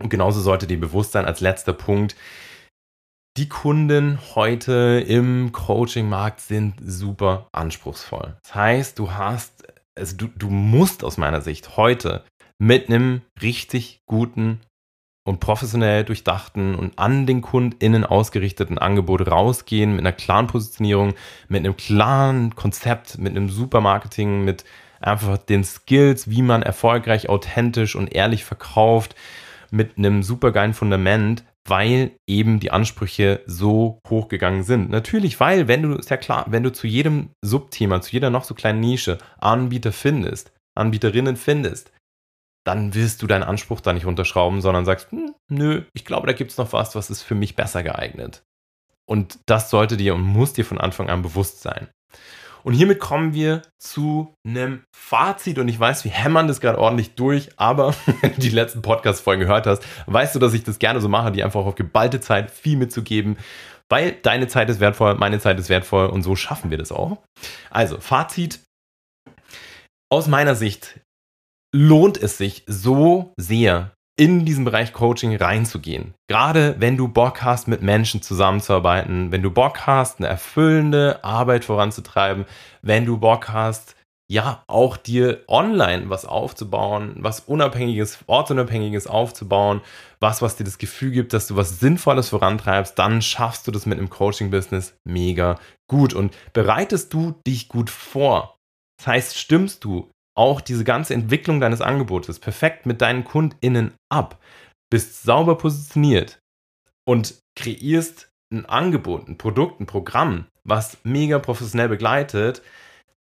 Und 0.00 0.10
genauso 0.10 0.40
sollte 0.40 0.66
dir 0.66 0.78
bewusst 0.78 1.12
sein 1.12 1.24
als 1.24 1.40
letzter 1.40 1.72
Punkt, 1.72 2.16
die 3.36 3.48
Kunden 3.48 4.18
heute 4.36 5.04
im 5.06 5.50
Coaching-Markt 5.50 6.40
sind 6.40 6.74
super 6.84 7.48
anspruchsvoll. 7.52 8.36
Das 8.42 8.54
heißt, 8.54 8.98
du 8.98 9.12
hast, 9.12 9.64
also 9.96 10.16
du, 10.16 10.28
du 10.36 10.50
musst 10.50 11.02
aus 11.02 11.16
meiner 11.16 11.40
Sicht 11.40 11.76
heute 11.76 12.22
mit 12.58 12.88
einem 12.88 13.22
richtig 13.42 14.02
guten 14.06 14.60
und 15.26 15.40
professionell 15.40 16.04
durchdachten 16.04 16.76
und 16.76 16.98
an 16.98 17.26
den 17.26 17.40
KundInnen 17.42 18.04
ausgerichteten 18.04 18.78
Angebot 18.78 19.26
rausgehen 19.28 19.92
mit 19.92 20.00
einer 20.00 20.12
klaren 20.12 20.46
Positionierung, 20.46 21.14
mit 21.48 21.64
einem 21.64 21.76
klaren 21.76 22.54
Konzept, 22.54 23.18
mit 23.18 23.32
einem 23.32 23.48
super 23.48 23.80
Marketing, 23.80 24.44
mit 24.44 24.64
einfach 25.00 25.38
den 25.38 25.64
Skills, 25.64 26.30
wie 26.30 26.42
man 26.42 26.62
erfolgreich, 26.62 27.28
authentisch 27.28 27.96
und 27.96 28.14
ehrlich 28.14 28.44
verkauft, 28.44 29.16
mit 29.70 29.98
einem 29.98 30.22
super 30.22 30.52
geilen 30.52 30.74
Fundament, 30.74 31.42
weil 31.66 32.16
eben 32.26 32.60
die 32.60 32.70
Ansprüche 32.70 33.42
so 33.46 34.00
hoch 34.08 34.28
gegangen 34.28 34.64
sind. 34.64 34.90
Natürlich, 34.90 35.40
weil, 35.40 35.66
wenn 35.66 35.82
du, 35.82 35.94
ist 35.94 36.10
ja 36.10 36.16
klar, 36.16 36.44
wenn 36.48 36.62
du 36.62 36.72
zu 36.72 36.86
jedem 36.86 37.30
Subthema, 37.42 38.00
zu 38.00 38.12
jeder 38.12 38.30
noch 38.30 38.44
so 38.44 38.54
kleinen 38.54 38.80
Nische 38.80 39.18
Anbieter 39.38 39.92
findest, 39.92 40.52
Anbieterinnen 40.76 41.36
findest, 41.36 41.92
dann 42.64 42.94
wirst 42.94 43.22
du 43.22 43.26
deinen 43.26 43.42
Anspruch 43.42 43.80
da 43.80 43.92
nicht 43.92 44.06
unterschrauben, 44.06 44.60
sondern 44.60 44.84
sagst, 44.84 45.10
hm, 45.10 45.34
nö, 45.48 45.84
ich 45.92 46.04
glaube, 46.04 46.26
da 46.26 46.32
gibt 46.32 46.50
es 46.50 46.58
noch 46.58 46.72
was, 46.72 46.94
was 46.94 47.10
ist 47.10 47.22
für 47.22 47.34
mich 47.34 47.56
besser 47.56 47.82
geeignet. 47.82 48.42
Und 49.06 49.38
das 49.46 49.70
sollte 49.70 49.96
dir 49.96 50.14
und 50.14 50.22
muss 50.22 50.54
dir 50.54 50.64
von 50.64 50.80
Anfang 50.80 51.10
an 51.10 51.22
bewusst 51.22 51.60
sein. 51.60 51.88
Und 52.64 52.72
hiermit 52.72 52.98
kommen 52.98 53.34
wir 53.34 53.62
zu 53.78 54.34
einem 54.46 54.84
Fazit. 54.96 55.58
Und 55.58 55.68
ich 55.68 55.78
weiß, 55.78 56.04
wir 56.04 56.10
hämmern 56.10 56.48
das 56.48 56.60
gerade 56.60 56.78
ordentlich 56.78 57.14
durch, 57.14 57.50
aber 57.56 57.94
wenn 58.22 58.34
du 58.34 58.40
die 58.40 58.48
letzten 58.48 58.82
Podcast-Folgen 58.82 59.42
gehört 59.42 59.66
hast, 59.66 59.84
weißt 60.06 60.34
du, 60.34 60.38
dass 60.38 60.54
ich 60.54 60.64
das 60.64 60.78
gerne 60.78 61.00
so 61.00 61.08
mache, 61.08 61.30
die 61.30 61.44
einfach 61.44 61.64
auf 61.64 61.74
geballte 61.74 62.20
Zeit 62.20 62.50
viel 62.50 62.76
mitzugeben. 62.76 63.36
Weil 63.90 64.12
deine 64.12 64.48
Zeit 64.48 64.70
ist 64.70 64.80
wertvoll, 64.80 65.14
meine 65.16 65.38
Zeit 65.40 65.58
ist 65.58 65.68
wertvoll 65.68 66.06
und 66.06 66.22
so 66.22 66.36
schaffen 66.36 66.70
wir 66.70 66.78
das 66.78 66.90
auch. 66.90 67.18
Also, 67.70 68.00
Fazit. 68.00 68.60
Aus 70.10 70.26
meiner 70.26 70.54
Sicht 70.54 71.00
lohnt 71.74 72.16
es 72.16 72.38
sich 72.38 72.62
so 72.66 73.32
sehr, 73.38 73.92
in 74.16 74.44
diesen 74.44 74.64
Bereich 74.64 74.92
Coaching 74.92 75.34
reinzugehen. 75.36 76.14
Gerade 76.28 76.76
wenn 76.78 76.96
du 76.96 77.08
Bock 77.08 77.42
hast, 77.42 77.66
mit 77.66 77.82
Menschen 77.82 78.22
zusammenzuarbeiten, 78.22 79.32
wenn 79.32 79.42
du 79.42 79.50
Bock 79.50 79.86
hast, 79.86 80.18
eine 80.18 80.28
erfüllende 80.28 81.22
Arbeit 81.24 81.64
voranzutreiben, 81.64 82.44
wenn 82.82 83.06
du 83.06 83.18
Bock 83.18 83.48
hast, 83.48 83.96
ja, 84.30 84.64
auch 84.68 84.96
dir 84.96 85.44
online 85.48 86.08
was 86.08 86.24
aufzubauen, 86.24 87.16
was 87.18 87.40
Unabhängiges, 87.40 88.20
Ortsunabhängiges 88.26 89.06
aufzubauen, 89.06 89.82
was, 90.18 90.40
was 90.40 90.56
dir 90.56 90.64
das 90.64 90.78
Gefühl 90.78 91.10
gibt, 91.10 91.34
dass 91.34 91.46
du 91.46 91.56
was 91.56 91.78
Sinnvolles 91.78 92.30
vorantreibst, 92.30 92.98
dann 92.98 93.20
schaffst 93.20 93.66
du 93.66 93.70
das 93.70 93.84
mit 93.84 93.98
einem 93.98 94.08
Coaching-Business 94.08 94.96
mega 95.04 95.58
gut. 95.88 96.14
Und 96.14 96.34
bereitest 96.54 97.12
du 97.12 97.32
dich 97.46 97.68
gut 97.68 97.90
vor? 97.90 98.56
Das 98.96 99.08
heißt, 99.08 99.38
stimmst 99.38 99.84
du 99.84 100.10
auch 100.36 100.60
diese 100.60 100.84
ganze 100.84 101.14
Entwicklung 101.14 101.60
deines 101.60 101.80
Angebotes 101.80 102.38
perfekt 102.38 102.86
mit 102.86 103.00
deinen 103.00 103.24
KundInnen 103.24 103.92
ab, 104.10 104.40
bist 104.90 105.22
sauber 105.22 105.56
positioniert 105.56 106.38
und 107.06 107.38
kreierst 107.56 108.30
ein 108.52 108.66
Angebot, 108.66 109.28
ein 109.28 109.38
Produkt, 109.38 109.80
ein 109.80 109.86
Programm, 109.86 110.46
was 110.64 110.98
mega 111.04 111.38
professionell 111.38 111.88
begleitet, 111.88 112.62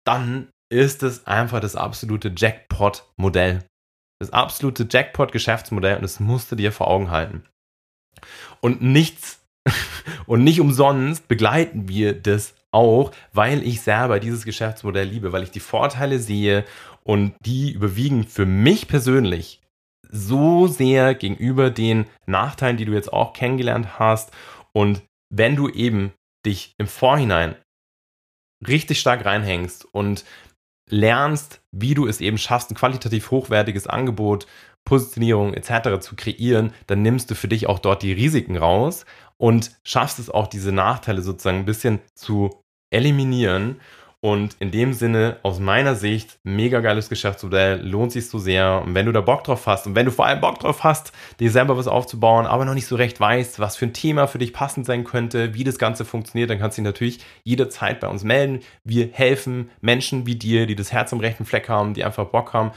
dann 0.06 0.50
ist 0.72 1.04
es 1.04 1.28
einfach 1.28 1.60
das 1.60 1.76
absolute 1.76 2.34
Jackpot-Modell. 2.36 3.64
Das 4.20 4.32
absolute 4.32 4.88
Jackpot-Geschäftsmodell 4.90 5.98
und 5.98 6.02
das 6.04 6.20
musst 6.20 6.52
du 6.52 6.56
dir 6.56 6.72
vor 6.72 6.88
Augen 6.88 7.12
halten. 7.12 7.44
Und 8.62 8.82
nichts 8.82 9.42
und 10.26 10.44
nicht 10.44 10.60
umsonst 10.60 11.28
begleiten 11.28 11.88
wir 11.88 12.14
das 12.14 12.56
auch, 12.72 13.12
weil 13.32 13.64
ich 13.64 13.82
selber 13.82 14.20
dieses 14.20 14.46
Geschäftsmodell 14.46 15.08
liebe, 15.08 15.32
weil 15.32 15.44
ich 15.44 15.52
die 15.52 15.60
Vorteile 15.60 16.20
sehe 16.20 16.66
und 17.04 17.36
die 17.46 17.72
überwiegen 17.72 18.26
für 18.26 18.46
mich 18.46 18.88
persönlich 18.88 19.62
so 20.10 20.68
sehr 20.68 21.16
gegenüber 21.16 21.70
den 21.70 22.06
Nachteilen, 22.26 22.78
die 22.78 22.86
du 22.86 22.94
jetzt 22.94 23.12
auch 23.12 23.34
kennengelernt 23.34 24.00
hast. 24.00 24.32
Und 24.72 25.02
wenn 25.30 25.56
du 25.56 25.70
eben 25.70 26.14
dich 26.46 26.76
im 26.78 26.88
Vorhinein 26.88 27.56
richtig 28.68 29.00
stark 29.00 29.26
reinhängst 29.26 29.86
und 29.86 30.24
lernst, 30.90 31.62
wie 31.72 31.96
du 31.96 32.06
es 32.06 32.22
eben 32.22 32.38
schaffst, 32.38 32.72
ein 32.72 32.76
qualitativ 32.76 33.32
hochwertiges 33.32 33.88
Angebot, 33.88 34.46
Positionierung 34.86 35.54
etc. 35.54 36.00
zu 36.00 36.16
kreieren, 36.16 36.74
dann 36.88 37.02
nimmst 37.02 37.32
du 37.32 37.36
für 37.36 37.48
dich 37.48 37.68
auch 37.68 37.80
dort 37.80 38.04
die 38.04 38.14
Risiken 38.14 38.58
raus 38.58 39.06
und 39.38 39.72
schaffst 39.84 40.20
es 40.20 40.30
auch, 40.30 40.48
diese 40.48 40.72
Nachteile 40.72 41.22
sozusagen 41.22 41.60
ein 41.60 41.66
bisschen 41.66 42.00
zu 42.14 42.62
eliminieren 42.92 43.80
und 44.24 44.56
in 44.60 44.72
dem 44.72 44.94
Sinne, 44.94 45.36
aus 45.44 45.60
meiner 45.60 45.96
Sicht, 45.96 46.40
mega 46.46 46.80
geiles 46.80 47.10
Geschäftsmodell, 47.10 47.86
lohnt 47.86 48.14
sich 48.14 48.30
so 48.30 48.40
sehr. 48.40 48.82
Und 48.82 48.96
wenn 48.96 49.06
du 49.06 49.12
da 49.12 49.20
Bock 49.20 49.44
drauf 49.44 49.68
hast 49.68 49.86
und 49.86 49.96
wenn 49.96 50.06
du 50.06 50.14
vor 50.14 50.26
allem 50.26 50.40
Bock 50.40 50.60
drauf 50.60 50.86
hast, 50.86 51.12
dir 51.42 51.52
selber 51.52 51.78
was 51.78 51.90
aufzubauen, 51.90 52.46
aber 52.46 52.64
noch 52.64 52.74
nicht 52.74 52.88
so 52.88 52.96
recht 52.96 53.20
weißt, 53.20 53.60
was 53.60 53.76
für 53.76 53.86
ein 53.86 53.92
Thema 53.92 54.28
für 54.28 54.38
dich 54.38 54.54
passend 54.54 54.86
sein 54.86 55.04
könnte, 55.04 55.56
wie 55.56 55.66
das 55.66 55.78
Ganze 55.78 56.06
funktioniert, 56.06 56.50
dann 56.50 56.58
kannst 56.58 56.78
du 56.78 56.82
dich 56.82 56.86
natürlich 56.86 57.20
jederzeit 57.44 58.00
bei 58.00 58.08
uns 58.08 58.24
melden. 58.24 58.62
Wir 58.86 59.10
helfen 59.12 59.70
Menschen 59.82 60.26
wie 60.26 60.36
dir, 60.36 60.68
die 60.68 60.76
das 60.76 60.94
Herz 60.94 61.12
am 61.12 61.20
rechten 61.20 61.44
Fleck 61.44 61.68
haben, 61.68 61.94
die 61.94 62.06
einfach 62.06 62.28
Bock 62.28 62.54
haben, 62.54 62.72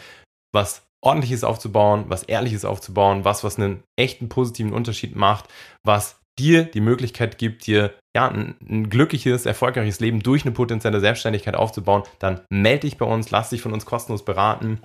was 0.52 0.82
ordentliches 1.00 1.44
aufzubauen, 1.44 2.06
was 2.08 2.24
ehrliches 2.24 2.64
aufzubauen, 2.64 3.24
was, 3.24 3.44
was 3.44 3.56
einen 3.56 3.84
echten 3.94 4.28
positiven 4.28 4.72
Unterschied 4.72 5.14
macht, 5.14 5.44
was 5.84 6.18
dir 6.38 6.64
die 6.64 6.80
Möglichkeit 6.80 7.38
gibt, 7.38 7.66
dir 7.66 7.94
ja, 8.16 8.28
ein, 8.28 8.56
ein, 8.68 8.90
glückliches, 8.90 9.46
erfolgreiches 9.46 10.00
Leben 10.00 10.20
durch 10.20 10.44
eine 10.44 10.52
potenzielle 10.52 11.00
Selbstständigkeit 11.00 11.54
aufzubauen, 11.54 12.02
dann 12.18 12.40
melde 12.50 12.80
dich 12.80 12.98
bei 12.98 13.06
uns, 13.06 13.30
lass 13.30 13.50
dich 13.50 13.62
von 13.62 13.72
uns 13.72 13.86
kostenlos 13.86 14.24
beraten, 14.24 14.80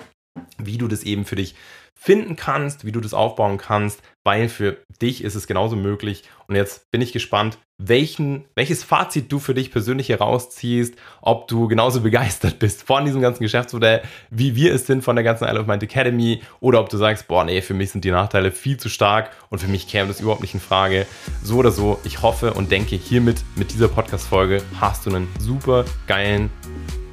wie 0.57 0.77
du 0.77 0.87
das 0.87 1.03
eben 1.03 1.25
für 1.25 1.35
dich 1.35 1.55
finden 1.99 2.35
kannst, 2.35 2.85
wie 2.85 2.91
du 2.91 2.99
das 2.99 3.13
aufbauen 3.13 3.57
kannst, 3.57 4.01
weil 4.23 4.49
für 4.49 4.77
dich 5.01 5.23
ist 5.23 5.35
es 5.35 5.47
genauso 5.47 5.75
möglich. 5.75 6.23
Und 6.47 6.55
jetzt 6.55 6.91
bin 6.91 7.01
ich 7.01 7.13
gespannt, 7.13 7.57
welchen, 7.77 8.45
welches 8.55 8.83
Fazit 8.83 9.31
du 9.31 9.39
für 9.39 9.55
dich 9.55 9.71
persönlich 9.71 10.09
herausziehst, 10.09 10.95
ob 11.21 11.47
du 11.47 11.67
genauso 11.67 12.01
begeistert 12.01 12.59
bist 12.59 12.83
von 12.83 13.05
diesem 13.05 13.21
ganzen 13.21 13.41
Geschäftsmodell, 13.43 14.01
wie 14.29 14.55
wir 14.55 14.73
es 14.73 14.85
sind 14.85 15.03
von 15.03 15.15
der 15.15 15.23
ganzen 15.23 15.45
Isle 15.47 15.61
of 15.61 15.67
Mind 15.67 15.81
Academy, 15.81 16.41
oder 16.59 16.79
ob 16.79 16.89
du 16.89 16.97
sagst, 16.97 17.27
boah, 17.27 17.43
nee, 17.43 17.61
für 17.61 17.73
mich 17.73 17.91
sind 17.91 18.05
die 18.05 18.11
Nachteile 18.11 18.51
viel 18.51 18.77
zu 18.77 18.89
stark 18.89 19.31
und 19.49 19.59
für 19.59 19.67
mich 19.67 19.87
käme 19.87 20.07
das 20.07 20.21
überhaupt 20.21 20.41
nicht 20.41 20.53
in 20.53 20.59
Frage. 20.59 21.07
So 21.43 21.57
oder 21.57 21.71
so, 21.71 21.99
ich 22.03 22.21
hoffe 22.21 22.53
und 22.53 22.71
denke, 22.71 22.95
hiermit 22.95 23.43
mit 23.55 23.71
dieser 23.71 23.87
Podcast-Folge 23.87 24.61
hast 24.79 25.05
du 25.05 25.09
einen 25.09 25.27
super 25.39 25.85
geilen 26.05 26.51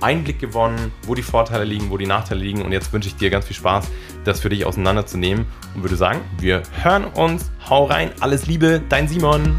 Einblick 0.01 0.39
gewonnen, 0.39 0.93
wo 1.03 1.15
die 1.15 1.23
Vorteile 1.23 1.65
liegen, 1.65 1.91
wo 1.91 1.99
die 1.99 2.07
Nachteile 2.07 2.41
liegen. 2.41 2.63
Und 2.63 2.73
jetzt 2.73 2.93
wünsche 2.93 3.09
ich 3.09 3.17
dir 3.17 3.31
ganz 3.31 3.47
viel 3.47 3.57
Spaß, 3.57 3.89
das 4.25 4.41
für 4.41 4.49
dich 4.49 4.65
auseinanderzunehmen. 4.65 5.47
Und 5.75 5.83
würde 5.83 5.97
sagen, 5.97 6.21
wir 6.39 6.63
hören 6.83 7.05
uns. 7.05 7.51
Hau 7.69 7.85
rein. 7.85 8.11
Alles 8.21 8.47
Liebe, 8.47 8.81
dein 8.89 9.09
Simon. 9.09 9.59